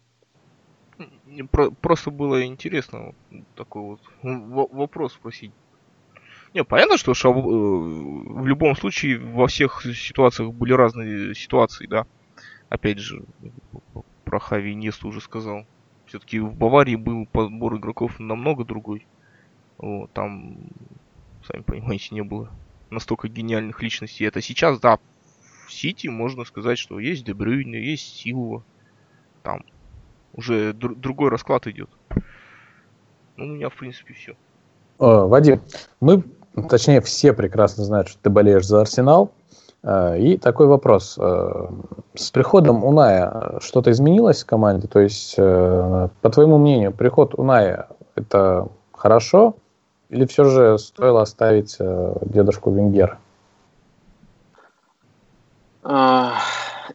[1.81, 3.13] Просто было интересно
[3.55, 5.51] такой вот вопрос спросить.
[6.53, 7.35] Не, понятно, что шаб...
[7.35, 12.05] Э, в любом случае во всех ситуациях были разные ситуации, да.
[12.69, 13.23] Опять же,
[14.23, 15.65] про Хави Несту уже сказал.
[16.05, 19.05] Все-таки в Баварии был подбор игроков намного другой.
[19.77, 20.57] Вот, там,
[21.45, 22.49] сами понимаете, не было
[22.89, 24.25] настолько гениальных личностей.
[24.25, 24.99] Это сейчас, да,
[25.67, 28.63] в Сити можно сказать, что есть Дебрюйн, есть Силва.
[29.43, 29.63] Там
[30.33, 31.89] уже др- другой расклад идет.
[33.35, 34.35] Ну, у меня, в принципе, все.
[34.97, 35.61] О, Вадим,
[35.99, 36.23] мы,
[36.69, 39.31] точнее, все прекрасно знают, что ты болеешь за Арсенал.
[39.83, 41.17] Э, и такой вопрос.
[41.19, 41.67] Э,
[42.15, 44.87] с приходом Уная что-то изменилось в команде?
[44.87, 49.55] То есть, э, по твоему мнению, приход Уная– это хорошо?
[50.09, 53.19] Или все же стоило оставить дедушку Венгера?
[55.89, 56.41] А,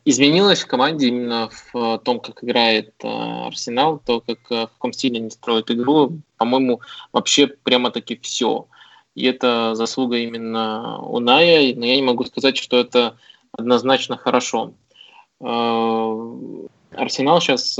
[0.04, 4.92] изменилось в команде именно в том, как играет а, Арсенал, то, как а, в каком
[4.92, 8.66] стиле они строят игру, по-моему, вообще прямо-таки все.
[9.14, 13.16] И это заслуга именно Уная, но я не могу сказать, что это
[13.52, 14.74] однозначно хорошо.
[15.40, 17.78] Арсенал сейчас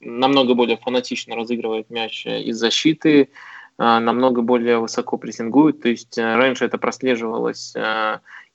[0.00, 3.30] намного более фанатично разыгрывает мяч из защиты,
[3.78, 5.82] намного более высоко прессингует.
[5.82, 7.74] То есть раньше это прослеживалось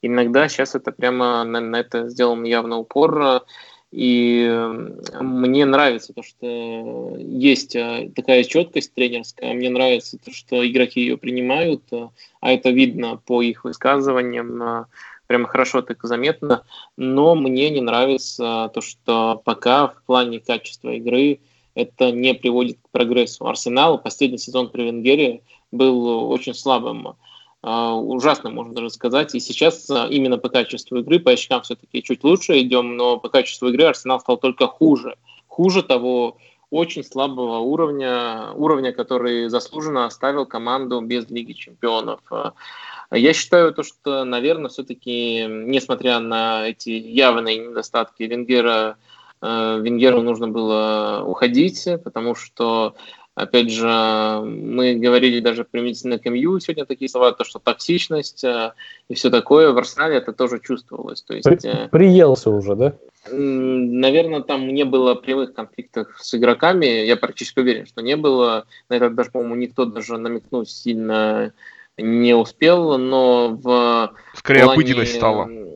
[0.02, 3.44] иногда сейчас это прямо на, на это сделан явно упор.
[3.90, 4.46] И
[5.18, 9.54] мне нравится то, что есть э, такая четкость тренерская.
[9.54, 12.10] Мне нравится то, что игроки ее принимают, э,
[12.42, 14.62] а это видно по их высказываниям.
[14.62, 14.84] Э,
[15.26, 16.64] прямо хорошо так заметно.
[16.98, 21.40] Но мне не нравится то, что пока в плане качества игры
[21.78, 23.46] это не приводит к прогрессу.
[23.46, 27.14] Арсенал последний сезон при Венгере был очень слабым.
[27.62, 29.34] А, ужасно, можно даже сказать.
[29.34, 33.28] И сейчас а, именно по качеству игры, по очкам все-таки чуть лучше идем, но по
[33.28, 35.16] качеству игры Арсенал стал только хуже.
[35.46, 36.36] Хуже того
[36.70, 42.20] очень слабого уровня, уровня, который заслуженно оставил команду без Лиги Чемпионов.
[42.30, 42.54] А,
[43.12, 48.96] я считаю, то, что, наверное, все-таки, несмотря на эти явные недостатки Венгера,
[49.40, 52.94] Венгеру нужно было уходить, потому что
[53.38, 58.72] Опять же, мы говорили даже применительно к МЮ сегодня такие слова, то, что токсичность э,
[59.08, 61.22] и все такое в Арсенале это тоже чувствовалось.
[61.22, 62.94] То есть, При, э, приелся уже, да?
[63.30, 66.86] Наверное, там не было прямых конфликтов с игроками.
[66.86, 68.64] Я практически уверен, что не было.
[68.88, 71.52] На это даже, по-моему, никто даже намекнуть сильно
[71.96, 74.72] не успел, но в Скорее плане...
[74.72, 75.67] обыденность стала э,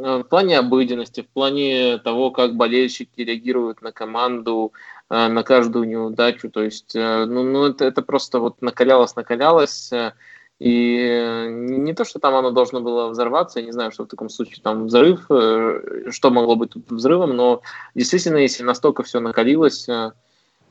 [0.00, 4.72] в плане обыденности, в плане того, как болельщики реагируют на команду,
[5.10, 6.50] Э, на каждую неудачу.
[6.50, 9.92] То есть, э, ну, ну это, это просто вот накалялось, накалялось.
[9.92, 10.12] Э,
[10.60, 14.28] и не то, что там оно должно было взорваться, я не знаю, что в таком
[14.28, 17.62] случае там взрыв, что могло быть тут взрывом, но
[17.94, 19.88] действительно, если настолько все накалилось,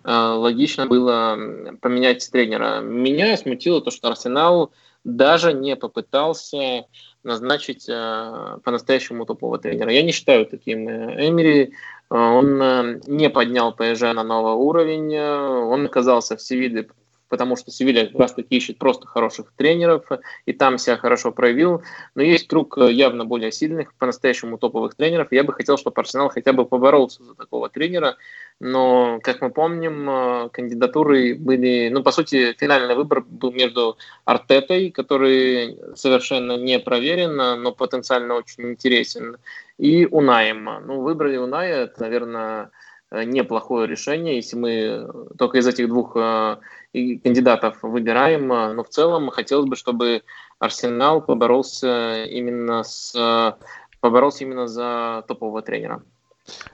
[0.04, 1.40] логично было
[1.82, 2.82] поменять тренера.
[2.82, 4.72] Меня смутило то, что Арсенал
[5.16, 6.86] даже не попытался
[7.24, 9.91] назначить по-настоящему топового тренера.
[9.91, 11.74] Я не считаю таким Эмери.
[12.10, 15.18] Он не поднял ПСЖ на новый уровень.
[15.18, 16.89] Он оказался в Севиле
[17.30, 20.06] потому что Севилья как раз таки ищет просто хороших тренеров,
[20.46, 21.84] и там себя хорошо проявил.
[22.16, 25.28] Но есть круг э, явно более сильных, по-настоящему топовых тренеров.
[25.32, 28.18] Я бы хотел, чтобы Арсенал хотя бы поборолся за такого тренера,
[28.60, 34.90] но, как мы помним, э, кандидатуры были, ну, по сути, финальный выбор был между Артетой,
[34.90, 39.38] который совершенно не проверен, но потенциально очень интересен,
[39.78, 40.68] и Унаем.
[40.86, 42.72] Ну, выбрали Уная, это, наверное,
[43.12, 46.58] неплохое решение, если мы только из этих двух э,
[46.94, 50.24] кандидатов выбираем, э, но в целом хотелось бы, чтобы
[50.60, 53.58] Арсенал поборолся именно с
[54.02, 56.02] поборолся именно за топового тренера.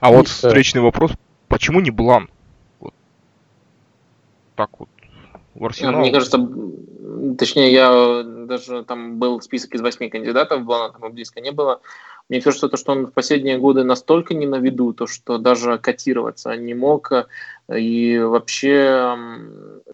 [0.00, 1.12] А вот встречный вопрос,
[1.48, 2.28] почему не Блан?
[2.80, 2.94] Вот.
[4.54, 4.88] Так вот.
[5.54, 6.00] В Арсенал.
[6.00, 6.38] Мне кажется,
[7.38, 11.80] точнее, я даже там был список из восьми кандидатов, Блана там близко не было.
[12.28, 15.78] Мне кажется, то, что он в последние годы настолько не на виду, то, что даже
[15.78, 17.12] котироваться не мог,
[17.72, 19.16] и вообще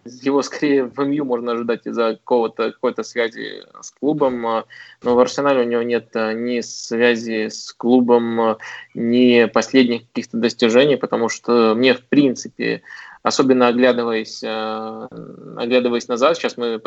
[0.05, 4.65] его скорее в МЮ можно ожидать из-за какого-то какой-то связи с клубом, но
[5.01, 8.57] в Арсенале у него нет ни связи с клубом,
[8.93, 12.81] ни последних каких-то достижений, потому что мне в принципе,
[13.21, 16.79] особенно оглядываясь, оглядываясь назад, сейчас мы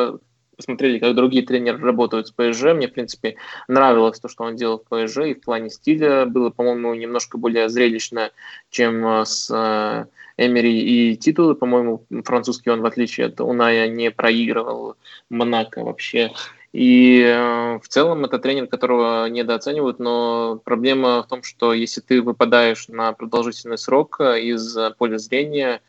[0.57, 2.74] посмотрели, как другие тренеры работают с ПСЖ.
[2.74, 3.36] Мне, в принципе,
[3.68, 7.68] нравилось то, что он делал в ПСЖ, и в плане стиля было, по-моему, немножко более
[7.68, 8.30] зрелищно,
[8.70, 10.07] чем э, с э,
[10.38, 11.54] Эмери и титулы.
[11.54, 14.96] По-моему, французский он, в отличие от Уная, не проигрывал
[15.28, 16.32] Монако вообще.
[16.72, 22.22] И э, в целом это тренер, которого недооценивают, но проблема в том, что если ты
[22.22, 25.80] выпадаешь на продолжительный срок из поля зрения,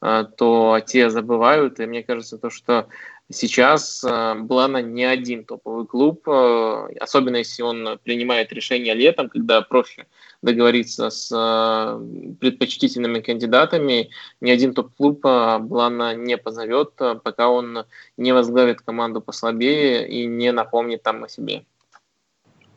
[0.00, 2.88] то те забывают, и мне кажется, то, что
[3.32, 9.62] Сейчас э, Блана не один топовый клуб, э, особенно если он принимает решение летом, когда
[9.62, 10.06] проще
[10.42, 14.10] договориться с э, предпочтительными кандидатами.
[14.42, 17.84] Ни один топ-клуб Блана не позовет, пока он
[18.18, 21.64] не возглавит команду послабее и не напомнит там о себе.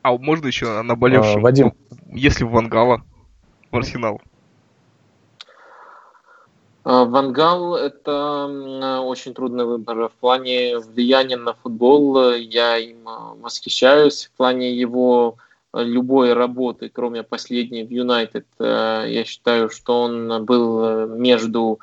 [0.00, 1.40] А можно еще наболевшим?
[1.40, 1.74] А, Вадим.
[2.06, 3.02] Если в Вангала,
[3.70, 4.22] в Арсенал.
[6.90, 8.46] А, Вангал– это
[9.04, 10.08] очень трудный выбор.
[10.08, 14.30] В плане влияния на футбол я им а, восхищаюсь.
[14.32, 15.36] В плане его
[15.70, 21.78] а, любой работы, кроме последней в Юнайтед, я считаю, что он был между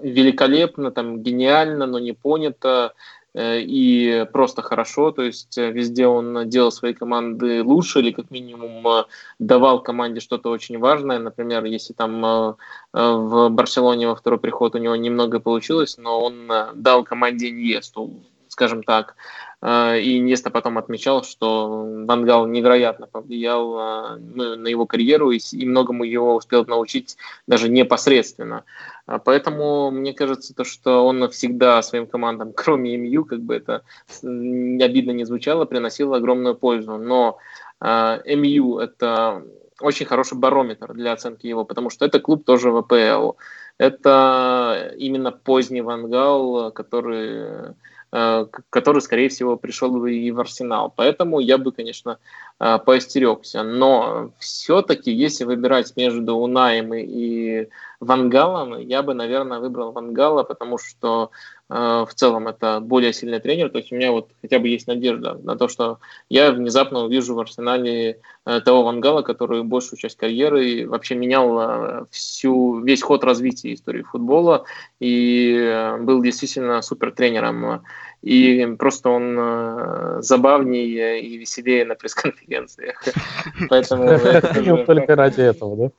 [0.00, 2.92] великолепно, там, гениально, но не понято.
[3.34, 8.30] Э, и просто хорошо, то есть э, везде он делал свои команды лучше или как
[8.30, 9.04] минимум э,
[9.38, 11.18] давал команде что-то очень важное.
[11.18, 12.56] Например, если там
[12.92, 18.10] в Барселоне во второй приход у него немного получилось, но он дал команде Иньесту,
[18.58, 19.14] скажем так.
[19.62, 26.64] И Иньеста потом отмечал, что Вангал невероятно повлиял на его карьеру и многому его успел
[26.66, 28.64] научить даже непосредственно.
[29.06, 33.82] А поэтому мне кажется, то, что он всегда своим командам, кроме МЮ, как бы это
[34.22, 36.98] обидно не звучало, приносил огромную пользу.
[36.98, 37.38] Но
[37.80, 39.44] МЮ это
[39.80, 43.38] очень хороший барометр для оценки его, потому что это клуб тоже в АПЛ.
[43.78, 47.74] Это именно поздний Вангал, который
[48.10, 50.92] который, скорее всего, пришел бы и в Арсенал.
[50.94, 52.18] Поэтому я бы, конечно,
[52.58, 53.62] э, поостерегся.
[53.62, 57.68] Но все-таки, если выбирать между Унаем и
[58.00, 63.68] Вангалом, я бы, наверное, выбрал Вангала, потому что Э, в целом это более сильный тренер.
[63.70, 65.98] То есть у меня вот хотя бы есть надежда на то, что
[66.30, 72.04] я внезапно увижу в Арсенале э, того Вангала, который большую часть карьеры вообще менял э,
[72.10, 74.64] всю, весь ход развития истории футбола
[74.98, 77.82] и был действительно супер тренером.
[78.22, 83.04] И просто он забавнее и веселее на пресс-конференциях.
[83.68, 84.84] Поэтому...
[84.86, 85.90] Только ради этого, да?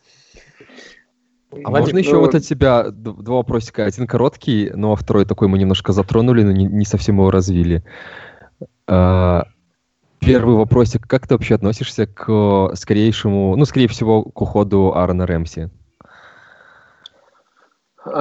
[1.51, 3.85] А можно еще вот от тебя два вопросика.
[3.85, 7.83] Один короткий, но второй такой мы немножко затронули, но не, не совсем его развили.
[8.87, 9.45] А,
[10.19, 11.07] первый вопросик.
[11.07, 15.69] Как ты вообще относишься к скорейшему, ну, скорее всего, к уходу Аарона Рэмси?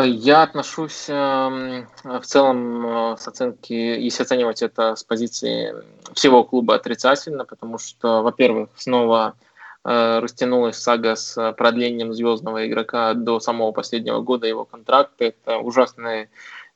[0.05, 5.73] Я отношусь эм, в целом э, с оценки, если оценивать это с позиции
[6.15, 9.48] всего клуба отрицательно, потому что, во-первых, снова Э,
[9.89, 15.25] растянулась сага с продлением звездного игрока до самого последнего года его контракта.
[15.25, 16.29] Это ужасный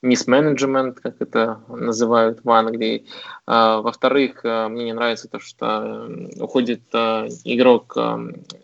[0.02, 3.06] мисс-менеджмент, как это называют в Англии.
[3.46, 6.10] А, во-вторых, э, мне не нравится то, что
[6.40, 7.96] уходит э, игрок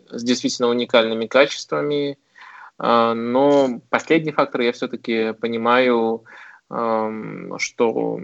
[0.09, 2.17] с действительно уникальными качествами,
[2.77, 6.23] Но последний фактор я все-таки понимаю,
[6.69, 8.19] что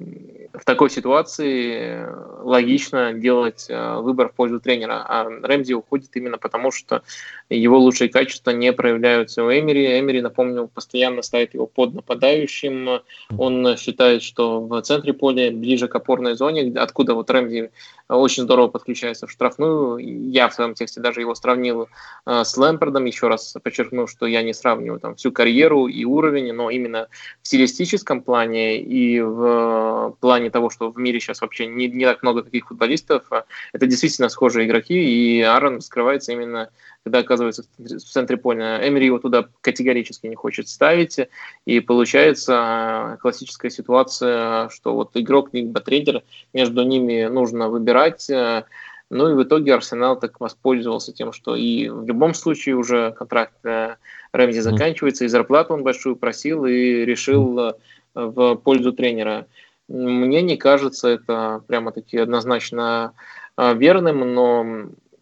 [0.54, 2.08] в такой ситуации
[2.44, 5.04] логично делать э, выбор в пользу тренера.
[5.08, 7.02] А Рэмзи уходит именно потому, что
[7.50, 10.00] его лучшие качества не проявляются у Эмери.
[10.00, 13.02] Эмери, напомню, постоянно ставит его под нападающим.
[13.38, 17.72] Он считает, что в центре поля, ближе к опорной зоне, откуда вот Рэмзи
[18.08, 19.98] очень здорово подключается в штрафную.
[19.98, 21.90] Я в своем тексте даже его сравнил
[22.28, 26.54] э, с Лэмпардом, еще раз подчеркну, что я не сравниваю там всю карьеру и уровень,
[26.54, 27.08] но именно
[27.42, 32.24] в стилистическом плане и в плане того, что в мире сейчас вообще не, не так
[32.24, 36.70] много таких футболистов, а это действительно схожие игроки, и Аарон скрывается именно
[37.06, 38.86] когда оказывается в центре поля.
[38.86, 41.20] Эмери его туда категорически не хочет ставить,
[41.66, 48.64] и получается э, классическая ситуация, что вот игрок либо тренер, между ними нужно выбирать, э,
[49.12, 53.54] ну и в итоге Арсенал так воспользовался тем, что и в любом случае уже контракт
[53.64, 53.98] э,
[54.32, 57.76] Рэмзи заканчивается, и зарплату он большую просил, и решил
[58.16, 59.46] в пользу тренера.
[59.88, 63.14] Мне не кажется это прямо-таки однозначно
[63.58, 64.66] верным, но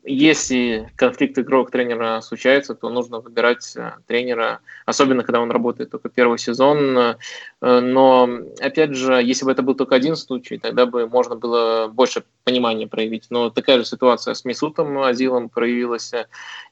[0.06, 6.38] если конфликт игрок-тренера случается, то нужно выбирать э, тренера, особенно когда он работает только первый
[6.40, 6.98] сезон.
[6.98, 7.16] Э,
[7.62, 8.30] но,
[8.60, 12.86] опять же, если бы это был только один случай, тогда бы можно было больше понимания
[12.86, 13.28] проявить.
[13.30, 16.12] Но такая же ситуация с Мисутом Азилом проявилась,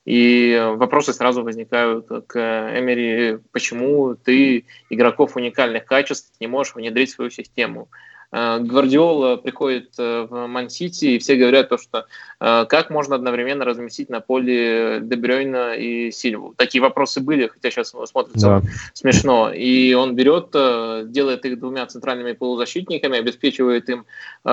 [0.04, 7.16] и вопросы сразу возникают к Эмери, почему ты игроков уникальных качеств не можешь внедрить в
[7.16, 7.88] свою систему.
[8.32, 12.06] Э, Гвардиола приходит э, в Ман-Сити, и все говорят то, что
[12.40, 16.54] э, как можно одновременно разместить на поле Дебрёйна и Сильву.
[16.56, 18.62] Такие вопросы были, хотя сейчас смотрится да.
[18.94, 19.52] смешно.
[19.54, 20.52] И он берет,
[21.12, 24.06] делает их двумя центральными полузащитниками, обеспечивает им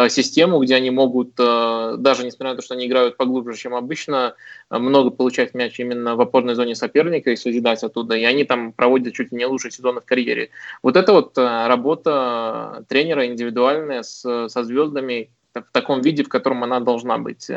[0.08, 4.34] систему, где они могут, даже несмотря на то, что они играют поглубже, чем обычно,
[4.70, 8.16] много получать мяч именно в опорной зоне соперника и созидать оттуда.
[8.16, 10.50] И они там проводят чуть ли не лучшие сезоны в карьере.
[10.82, 16.62] Вот это вот работа тренера индивидуально индивидуальная с, со звездами в таком виде, в котором
[16.62, 17.50] она должна быть.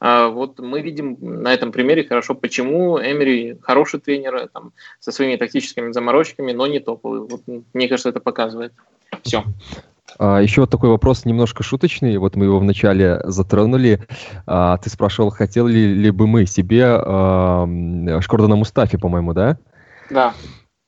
[0.00, 5.36] А вот мы видим на этом примере хорошо, почему Эмери хороший тренер, там, со своими
[5.36, 7.20] тактическими заморочками, но не топовый.
[7.20, 7.42] Вот,
[7.72, 8.72] мне кажется, это показывает.
[9.22, 9.44] Все.
[10.18, 12.16] А, еще вот такой вопрос немножко шуточный.
[12.18, 14.00] Вот мы его вначале затронули.
[14.46, 17.66] А, ты спрашивал, хотели ли бы мы себе а,
[18.20, 19.56] Шкордана Мустафи, по-моему, да?
[20.10, 20.34] Да.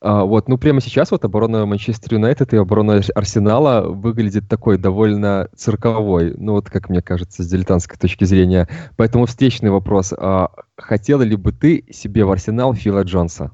[0.05, 5.49] А, вот, ну прямо сейчас вот оборона Манчестер Юнайтед и оборона Арсенала выглядит такой довольно
[5.55, 8.69] цирковой, ну вот как мне кажется, с дилетантской точки зрения.
[8.97, 10.13] Поэтому встречный вопрос.
[10.13, 13.53] А, хотела ли бы ты себе в Арсенал Фила Джонса?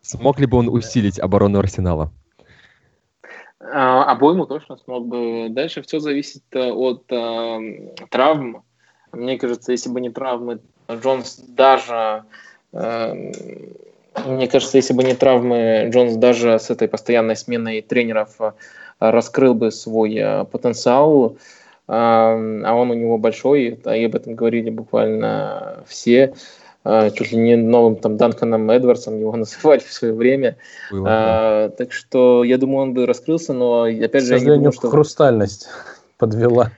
[0.00, 2.12] Смог ли бы он усилить оборону Арсенала?
[3.58, 5.48] А, обойму точно смог бы.
[5.50, 8.62] Дальше все зависит э, от э, травм.
[9.10, 12.22] Мне кажется, если бы не травмы, Джонс даже
[12.72, 13.32] э,
[14.26, 18.52] мне кажется, если бы не травмы, Джонс даже с этой постоянной сменой тренеров э,
[18.98, 21.36] раскрыл бы свой э, потенциал,
[21.90, 22.34] а
[22.74, 26.34] он у него большой, и об этом говорили буквально все.
[26.84, 30.56] Э, чуть ли не новым там Данканом Эдвардсом его называли в свое время.
[30.90, 34.34] Было, а, Так что я думаю, он бы раскрылся, но опять же...
[34.34, 34.90] К сожалению, я не думаю, что...
[34.90, 35.68] хрустальность
[36.18, 36.70] подвела.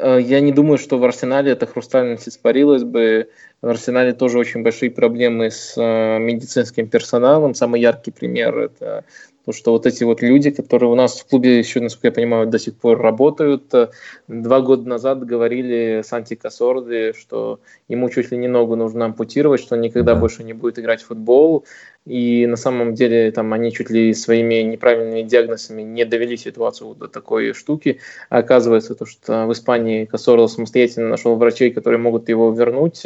[0.00, 3.28] Я не думаю, что в Арсенале эта хрустальность испарилась бы.
[3.62, 7.54] В Арсенале тоже очень большие проблемы с э, медицинским персоналом.
[7.54, 9.04] Самый яркий пример– это
[9.44, 12.46] то, что вот эти вот люди, которые у нас в клубе еще, насколько я понимаю,
[12.46, 13.88] до сих пор работают, э,
[14.28, 19.74] два года назад говорили Санти Кассорди, что ему чуть ли не ногу нужно ампутировать, что
[19.74, 20.20] он никогда да.
[20.20, 21.64] больше не будет играть в футбол.
[22.04, 27.06] И на самом деле там они чуть ли своими неправильными диагнозами не довели ситуацию до
[27.06, 28.00] такой штуки.
[28.28, 33.04] А оказывается, то, что в Испании Кассорло самостоятельно нашел врачей, которые могут его вернуть.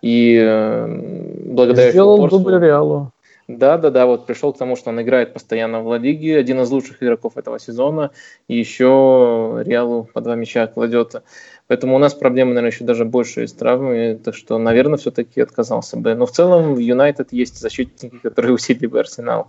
[0.00, 0.86] И э,
[1.44, 3.12] благодаря Сделал дубль Реалу.
[3.48, 6.60] Да, да, да, вот пришел к тому, что он играет постоянно в Ла Лиге, один
[6.60, 8.10] из лучших игроков этого сезона,
[8.48, 11.22] и еще Реалу по два мяча кладет.
[11.66, 15.96] Поэтому у нас проблемы, наверное, еще даже больше с травмами, так что, наверное, все-таки отказался
[15.96, 16.14] бы.
[16.14, 19.48] Но в целом в Юнайтед есть защитники, которые усилили бы Арсенал.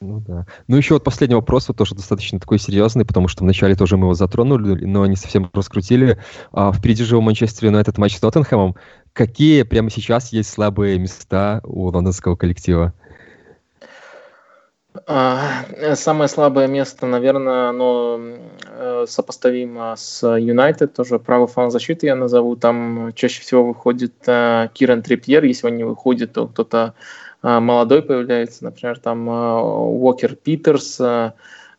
[0.00, 0.46] Ну да.
[0.68, 4.04] Ну еще вот последний вопрос, вот тоже достаточно такой серьезный, потому что вначале тоже мы
[4.04, 6.18] его затронули, но не совсем раскрутили.
[6.52, 8.76] А, впереди же у Манчестер Юнайтед матч с Тоттенхэмом.
[9.12, 12.94] Какие прямо сейчас есть слабые места у лондонского коллектива?
[15.06, 18.20] А, самое слабое место, наверное, оно
[18.66, 22.56] э, сопоставимо с Юнайтед, тоже правый фланг защиты я назову.
[22.56, 26.94] Там чаще всего выходит э, Киран Трипьер, если он не выходит, то кто-то
[27.42, 31.00] э, молодой появляется, например, там Уокер Питерс,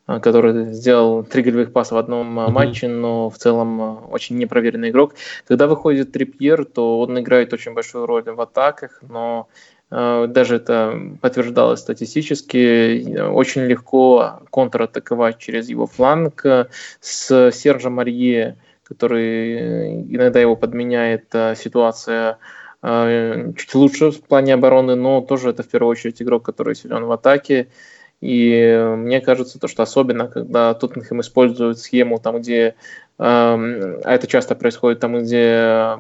[0.06, 2.50] который сделал три голевых паса в одном mm-hmm.
[2.50, 5.14] матче, но в целом очень непроверенный игрок.
[5.48, 9.48] Когда выходит Трипьер, то он играет очень большую роль в атаках, но
[9.90, 16.46] даже это подтверждалось статистически, очень легко контратаковать через его фланг
[17.00, 22.38] с Сержа Марье, который иногда его подменяет ситуация
[22.82, 27.12] чуть лучше в плане обороны, но тоже это в первую очередь игрок, который силен в
[27.12, 27.68] атаке.
[28.22, 32.76] И мне кажется, то, что особенно, когда Тоттенхэм использует схему, там, где,
[33.18, 33.58] а
[34.06, 35.98] это часто происходит, там, где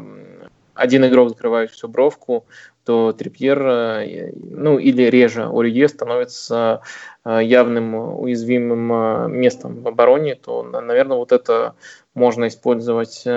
[0.73, 2.45] один игрок закрывает всю бровку,
[2.89, 6.81] то Трипьер, э, ну или реже Ориге становится
[7.23, 11.75] э, явным уязвимым э, местом в обороне, то, наверное, вот это
[12.15, 13.27] можно использовать.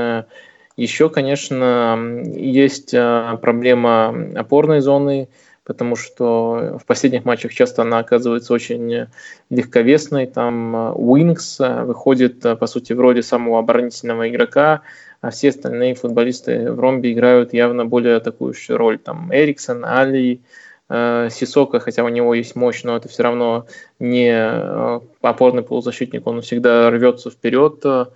[0.79, 5.29] Еще, конечно, есть проблема опорной зоны,
[5.65, 9.07] потому что в последних матчах часто она оказывается очень
[9.51, 10.27] легковесной.
[10.27, 14.83] Там Уинкс выходит, по сути, в роли самого оборонительного игрока,
[15.23, 18.99] а все остальные футболисты в ромбе играют явно более атакующую роль.
[18.99, 20.43] Там Эриксон, Али,
[20.89, 23.67] э, Сисока, хотя у него есть мощь, но это все равно
[24.01, 27.85] не э, опорный полузащитник, он всегда рвется вперед.
[27.85, 28.07] Э,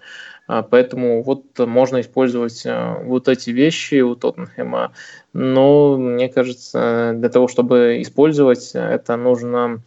[0.68, 4.92] поэтому вот можно использовать э, вот эти вещи у Тоттенхэма.
[5.38, 9.80] Но мне кажется, для того, чтобы использовать, это нужно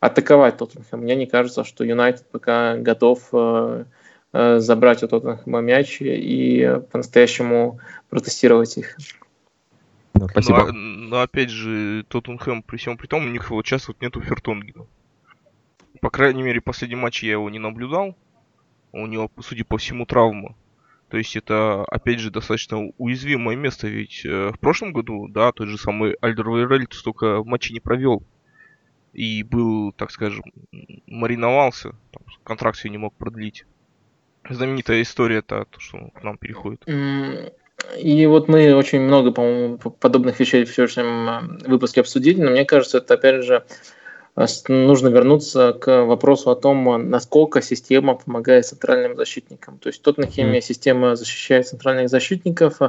[0.00, 1.00] атаковать Тоттенхэм.
[1.00, 3.84] Мне не кажется, что Юнайтед пока готов э,
[4.36, 7.78] Э, забрать у Тоттенхэма мяч и по-настоящему
[8.10, 8.96] протестировать их.
[10.12, 10.72] Да, спасибо.
[10.72, 14.20] Но, но опять же, Тоттенхэм при всем при том, у них вот сейчас вот нету
[14.20, 14.86] Фертонгена.
[16.00, 18.16] По крайней мере, последний матч я его не наблюдал.
[18.90, 20.56] У него, судя по всему, травма.
[21.14, 25.68] То есть это, опять же, достаточно уязвимое место, ведь э, в прошлом году, да, тот
[25.68, 28.24] же самый Альдер Вейрель столько матчей не провел.
[29.12, 30.42] И был, так скажем,
[31.06, 33.64] мариновался, там, контракт себе не мог продлить
[34.50, 36.82] знаменитая история-то, то, что к нам переходит.
[37.96, 42.98] И вот мы очень много, по-моему, подобных вещей в сегодняшнем выпуске обсудили, но мне кажется,
[42.98, 43.64] это опять же
[44.36, 49.78] нужно вернуться к вопросу о том, насколько система помогает центральным защитникам.
[49.78, 50.62] То есть в Тоттенхеме mm.
[50.62, 52.80] система защищает центральных защитников,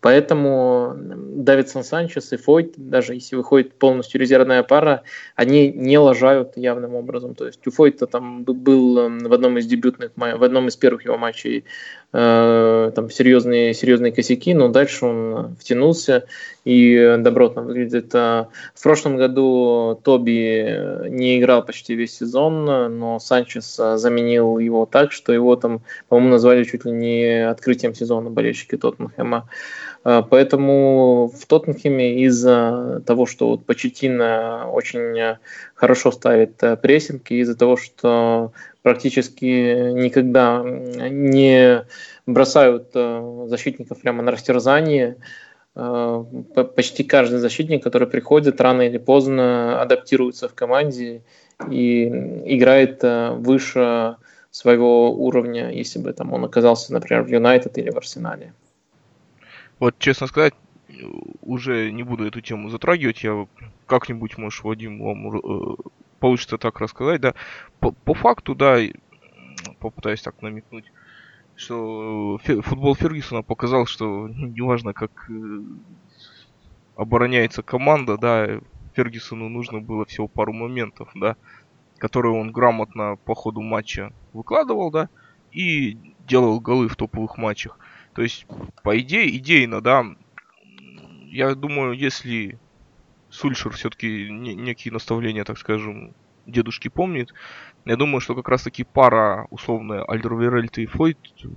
[0.00, 5.02] поэтому Давидсон Санчес и Фойт, даже если выходит полностью резервная пара,
[5.34, 7.34] они не лажают явным образом.
[7.34, 11.18] То есть у Фойта там был в одном из дебютных, в одном из первых его
[11.18, 11.64] матчей
[12.12, 16.26] там серьезные, серьезные косяки, но дальше он втянулся
[16.64, 18.12] и добротно выглядит.
[18.12, 18.48] В
[18.82, 22.66] прошлом году Тоби не играл почти весь сезон,
[22.98, 28.28] но Санчес заменил его так, что его там, по-моему, назвали чуть ли не открытием сезона
[28.28, 29.48] болельщики Тоттенхэма.
[30.04, 35.36] Э, поэтому в Тоттенхеме из-за того, что вот Почетина очень
[35.74, 38.52] хорошо ставит прессинг, и из-за того, что
[38.82, 41.84] практически никогда не
[42.26, 45.16] бросают э, защитников прямо на растерзание.
[45.74, 46.24] Э,
[46.76, 51.22] почти каждый защитник, который приходит, рано или поздно адаптируется в команде
[51.70, 52.06] и
[52.46, 54.16] играет э, выше
[54.50, 58.52] своего уровня, если бы там он оказался, например, в Юнайтед или в Арсенале.
[59.78, 60.54] Вот, честно сказать,
[61.40, 63.24] уже не буду эту тему затрагивать.
[63.24, 63.46] Я
[63.86, 65.78] как-нибудь, может, Вадим, вам
[66.22, 67.34] получится так рассказать, да.
[67.80, 68.78] По, по факту, да,
[69.80, 70.84] попытаюсь так намекнуть,
[71.56, 75.32] что футбол Фергюсона показал, что неважно, как э,
[76.94, 78.60] обороняется команда, да,
[78.94, 81.34] Фергюсону нужно было всего пару моментов, да,
[81.98, 85.08] которые он грамотно по ходу матча выкладывал, да,
[85.50, 87.80] и делал голы в топовых матчах.
[88.14, 88.46] То есть,
[88.84, 90.06] по идее, идейно, да,
[91.32, 92.60] я думаю, если
[93.32, 96.14] Сульшер все-таки не, некие наставления, так скажем,
[96.44, 97.32] дедушки помнит.
[97.86, 101.48] Я думаю, что как раз-таки пара условная Альдервейрельт и Фойт э,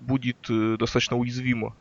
[0.00, 1.76] будет э, достаточно уязвима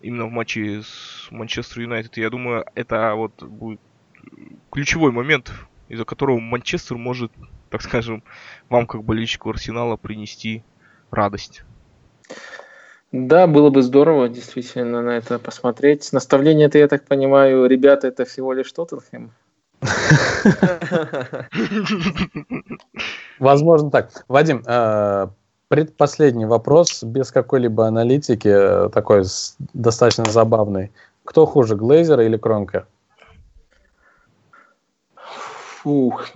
[0.00, 2.16] именно в матче с Манчестер Юнайтед.
[2.16, 3.80] Я думаю, это вот будет
[4.72, 5.52] ключевой момент,
[5.88, 7.32] из-за которого Манчестер может,
[7.70, 8.24] так скажем,
[8.68, 10.64] вам как болельщику Арсенала принести
[11.12, 11.62] радость.
[13.12, 16.12] Да, было бы здорово действительно на это посмотреть.
[16.12, 19.32] Наставление это, я так понимаю, ребята, это всего лишь Тоттенхэм.
[23.40, 24.24] Возможно так.
[24.28, 25.26] Вадим, э,
[25.68, 29.24] предпоследний вопрос, без какой-либо аналитики, э, такой
[29.72, 30.92] достаточно забавный.
[31.24, 32.86] Кто хуже, Глейзер или Кронкер?
[35.82, 36.28] Фух.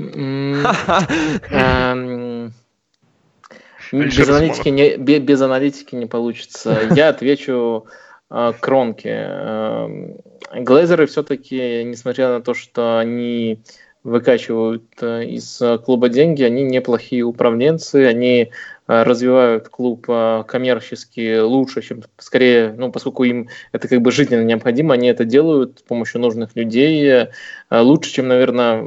[3.94, 6.78] Без аналитики, не, без аналитики не получится.
[6.94, 7.86] Я отвечу
[8.30, 9.26] э, Кронке.
[9.28, 10.16] Эм,
[10.52, 13.60] Глейзеры все-таки, несмотря на то, что они
[14.02, 18.50] выкачивают э, из клуба деньги, они неплохие управленцы, они
[18.86, 25.08] развивают клуб коммерчески лучше, чем скорее, ну, поскольку им это как бы жизненно необходимо, они
[25.08, 27.28] это делают с помощью нужных людей
[27.70, 28.84] лучше, чем, наверное,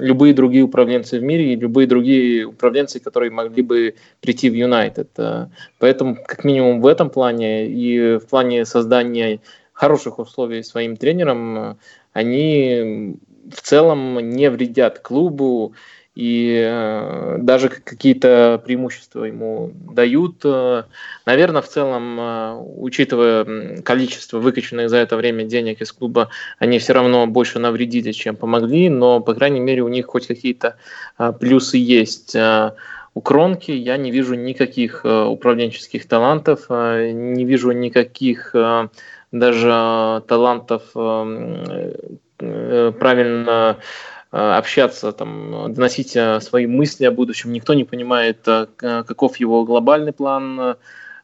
[0.00, 5.10] любые другие управленцы в мире и любые другие управленцы, которые могли бы прийти в Юнайтед.
[5.78, 9.40] Поэтому, как минимум в этом плане и в плане создания
[9.72, 11.78] хороших условий своим тренерам,
[12.12, 13.16] они
[13.54, 15.74] в целом не вредят клубу
[16.16, 20.42] и э, даже какие-то преимущества ему дают.
[21.26, 26.94] Наверное, в целом, э, учитывая количество выкачанных за это время денег из клуба, они все
[26.94, 30.76] равно больше навредили, чем помогли, но, по крайней мере, у них хоть какие-то
[31.18, 32.34] э, плюсы есть.
[32.34, 32.72] Э,
[33.12, 38.88] у Кронки я не вижу никаких э, управленческих талантов, э, не вижу никаких э,
[39.32, 41.94] даже талантов э,
[42.38, 43.82] э, правильно э,
[44.36, 47.52] общаться, там, доносить свои мысли о будущем.
[47.52, 48.46] Никто не понимает,
[48.76, 50.76] каков его глобальный план,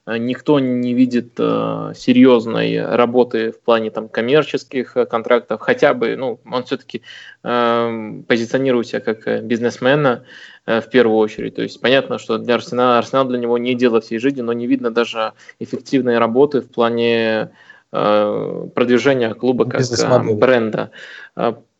[0.06, 7.02] никто не видит серьезной работы в плане там, коммерческих контрактов, хотя бы, ну, он все-таки
[7.42, 10.24] позиционирует себя как бизнесмена
[10.66, 11.56] в первую очередь.
[11.56, 14.66] То есть понятно, что для Арсенала, Арсенал для него не дело всей жизни, но не
[14.66, 17.50] видно даже эффективной работы в плане
[17.94, 20.90] Э, продвижения клуба как э, бренда.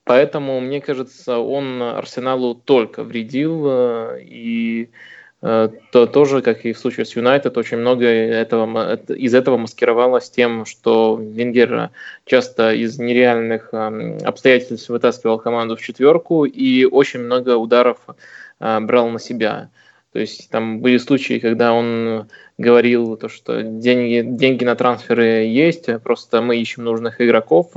[0.05, 3.69] Э, поэтому, мне кажется, он Арсеналу только вредил,
[4.19, 4.91] и
[5.41, 10.65] то тоже, как и в случае с Юнайтед, очень много этого, из этого маскировалось тем,
[10.67, 11.91] что Венгер
[12.27, 17.99] часто из нереальных обстоятельств вытаскивал команду в четверку и очень много ударов
[18.61, 19.69] брал на себя.
[20.13, 22.29] То есть там были случаи, когда он
[22.59, 27.73] говорил, то, что деньги, деньги на трансферы есть, просто мы ищем нужных игроков.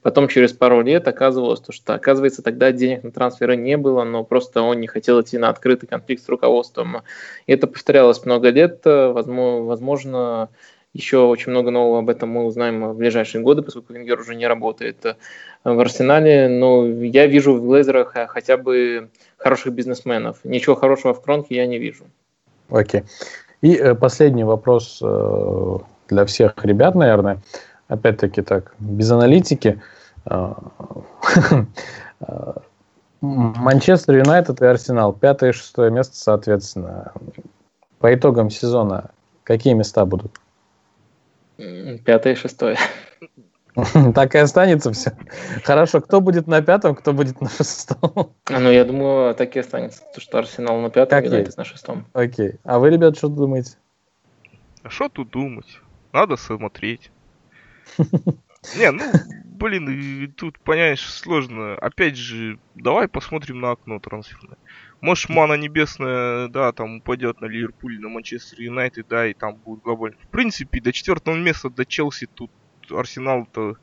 [0.00, 4.22] Потом через пару лет оказывалось, то, что оказывается тогда денег на трансферы не было, но
[4.22, 6.98] просто он не хотел идти на открытый конфликт с руководством.
[7.48, 8.82] И это повторялось много лет.
[8.84, 10.50] Возможно,
[10.94, 14.46] еще очень много нового об этом мы узнаем в ближайшие годы, поскольку Венгер уже не
[14.46, 15.16] работает
[15.64, 16.48] в Арсенале.
[16.48, 19.08] Но я вижу в Глейзерах хотя бы
[19.38, 20.38] хороших бизнесменов.
[20.44, 22.04] Ничего хорошего в Кронке я не вижу.
[22.68, 23.00] Окей.
[23.00, 23.04] Okay.
[23.62, 25.78] И э, последний вопрос э,
[26.08, 27.38] для всех ребят, наверное.
[27.88, 29.80] Опять-таки так, без аналитики.
[30.26, 30.52] Э,
[33.20, 35.12] Манчестер Юнайтед и Арсенал.
[35.12, 37.12] Пятое и шестое место, соответственно.
[38.00, 39.10] По итогам сезона
[39.44, 40.40] какие места будут?
[41.56, 42.76] Пятое и шестое.
[44.14, 45.16] Так и останется все.
[45.64, 48.34] Хорошо, кто будет на пятом, кто будет на шестом?
[48.50, 50.02] Ну, я думаю, так и останется.
[50.14, 52.04] То, что Арсенал на пятом, Юнайтед на шестом.
[52.12, 52.56] Окей.
[52.64, 53.78] А вы, ребят, что думаете?
[54.82, 55.80] А что тут думать?
[56.12, 57.10] Надо смотреть.
[58.76, 59.04] Не, ну,
[59.44, 61.74] блин, тут, понимаешь, сложно.
[61.76, 64.58] Опять же, давай посмотрим на окно трансферное.
[65.02, 69.82] Может, мана небесная, да, там упадет на Ливерпуль, на Манчестер Юнайтед, да, и там будет
[69.82, 70.16] глобально.
[70.22, 72.52] В принципе, до четвертого места, до Челси тут
[72.88, 73.76] Арсенал-то,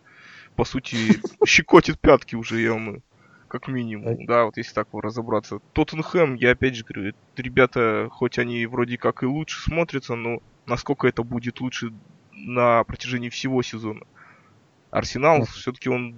[0.56, 0.96] по сути,
[1.46, 3.02] щекотит пятки уже, я мы
[3.50, 5.60] как минимум, да, вот если так разобраться.
[5.74, 11.08] Тоттенхэм, я опять же говорю, ребята, хоть они вроде как и лучше смотрятся, но насколько
[11.08, 11.92] это будет лучше
[12.32, 14.06] на протяжении всего сезона.
[14.92, 16.16] Арсенал, все-таки он...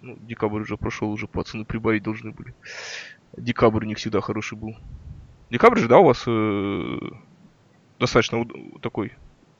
[0.00, 2.54] Ну, декабрь уже прошел, уже пацаны прибавить должны были.
[3.36, 4.76] Декабрь не всегда хороший был.
[5.50, 6.98] Декабрь же, да, у вас э,
[7.98, 9.12] достаточно уд- такой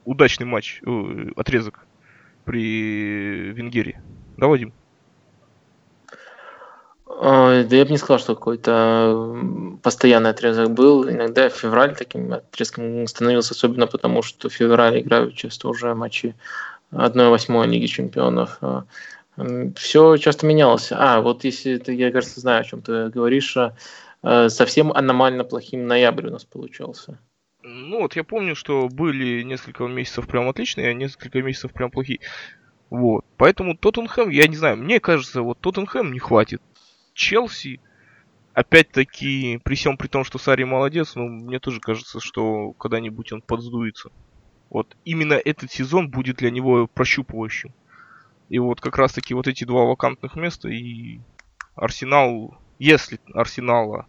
[0.04, 1.86] удачный матч, э, отрезок
[2.44, 4.00] при Венгерии.
[4.36, 4.72] Да, Вадим?
[7.22, 9.38] Да я бы не сказал, что какой-то
[9.82, 11.08] постоянный отрезок был.
[11.08, 16.34] Иногда февраль таким отрезком становился, особенно потому, что в феврале играют часто уже матчи
[16.90, 18.58] 1-8 Лиги Чемпионов.
[19.76, 20.92] Все часто менялось.
[20.92, 25.86] А, вот если ты, я, кажется, знаю, о чем ты говоришь, а, совсем аномально плохим
[25.86, 27.18] ноябрь у нас получался.
[27.62, 32.20] Ну вот я помню, что были несколько месяцев прям отличные, а несколько месяцев прям плохие.
[32.90, 33.24] Вот.
[33.36, 36.60] Поэтому Тоттенхэм, я не знаю, мне кажется, вот Тоттенхэм не хватит.
[37.14, 37.80] Челси,
[38.52, 43.42] опять-таки, при всем при том, что Сари молодец, но мне тоже кажется, что когда-нибудь он
[43.42, 44.10] подсдуется.
[44.68, 47.72] Вот именно этот сезон будет для него прощупывающим.
[48.52, 51.20] И вот как раз-таки вот эти два вакантных места и
[51.74, 54.06] Арсенал, если Арсенала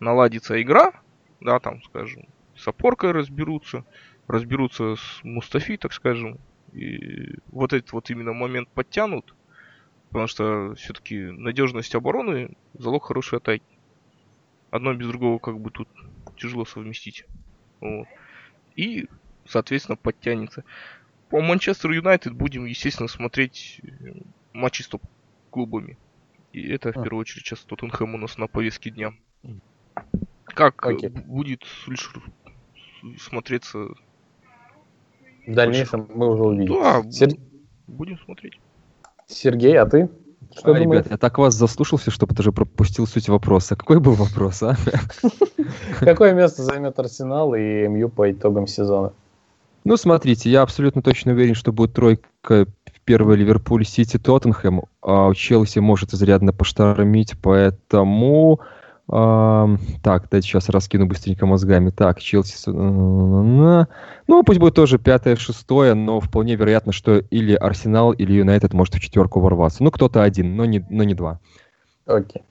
[0.00, 0.94] наладится игра,
[1.38, 2.24] да, там, скажем,
[2.56, 3.84] с опоркой разберутся,
[4.26, 6.40] разберутся с Мустафи, так скажем.
[6.72, 9.32] И вот этот вот именно момент подтянут,
[10.08, 13.78] потому что все-таки надежность обороны залог хорошей атаки.
[14.72, 15.88] Одно без другого как бы тут
[16.36, 17.26] тяжело совместить.
[17.78, 18.08] Вот.
[18.74, 19.06] И,
[19.46, 20.64] соответственно, подтянется.
[21.30, 24.12] По Манчестер Юнайтед будем, естественно, смотреть э,
[24.52, 25.98] матчи с топ-клубами.
[26.52, 27.02] И это, в а.
[27.02, 29.12] первую очередь, сейчас Тоттенхэм у нас на повестке дня.
[30.44, 31.10] Как okay.
[31.10, 32.22] будет Сульшер
[33.18, 33.88] смотреться...
[35.46, 36.74] В дальнейшем мы уже увидим.
[36.74, 37.30] Да, Сер...
[37.86, 38.58] будем смотреть.
[39.26, 40.10] Сергей, а ты?
[40.54, 43.76] Что а, ребят, я так вас заслушался, чтобы даже пропустил суть вопроса.
[43.76, 44.76] Какой был вопрос, а?
[46.00, 49.12] Какое место займет Арсенал и МЮ по итогам сезона?
[49.88, 52.66] Ну, смотрите, я абсолютно точно уверен, что будет тройка
[53.06, 54.82] первый Ливерпуль, Сити, Тоттенхэм.
[55.00, 58.60] А у Челси может изрядно поштормить, поэтому...
[59.08, 61.88] Uh, так, дайте сейчас раскину быстренько мозгами.
[61.88, 62.68] Так, Челси...
[62.68, 63.86] Ну,
[64.44, 69.00] пусть будет тоже пятое, шестое, но вполне вероятно, что или Арсенал, или Юнайтед может в
[69.00, 69.82] четверку ворваться.
[69.82, 71.40] Ну, кто-то один, но не, но не два.
[72.04, 72.42] Окей.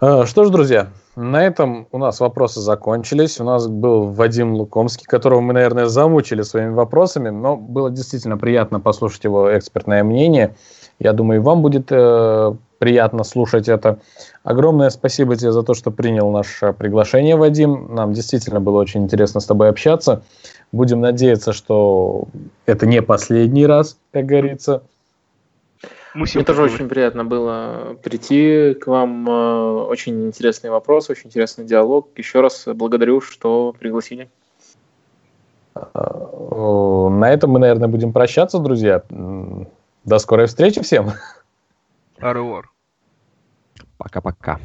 [0.00, 0.22] Okay.
[0.22, 3.40] Uh, что ж, друзья, на этом у нас вопросы закончились.
[3.40, 8.80] У нас был Вадим Лукомский, которого мы, наверное, замучили своими вопросами, но было действительно приятно
[8.80, 10.56] послушать его экспертное мнение.
[10.98, 13.98] Я думаю, и вам будет э, приятно слушать это.
[14.42, 17.94] Огромное спасибо тебе за то, что принял наше приглашение, Вадим.
[17.94, 20.22] Нам действительно было очень интересно с тобой общаться.
[20.72, 22.24] Будем надеяться, что
[22.66, 24.82] это не последний раз, как говорится.
[26.14, 29.28] Мы Мне тоже очень приятно было прийти к вам.
[29.28, 32.10] Э, очень интересный вопрос, очень интересный диалог.
[32.16, 34.30] Еще раз благодарю, что пригласили.
[35.74, 39.02] Э, на этом мы, наверное, будем прощаться, друзья.
[40.04, 41.10] До скорой встречи всем.
[42.20, 42.70] Аревор.
[43.98, 44.60] Пока-пока.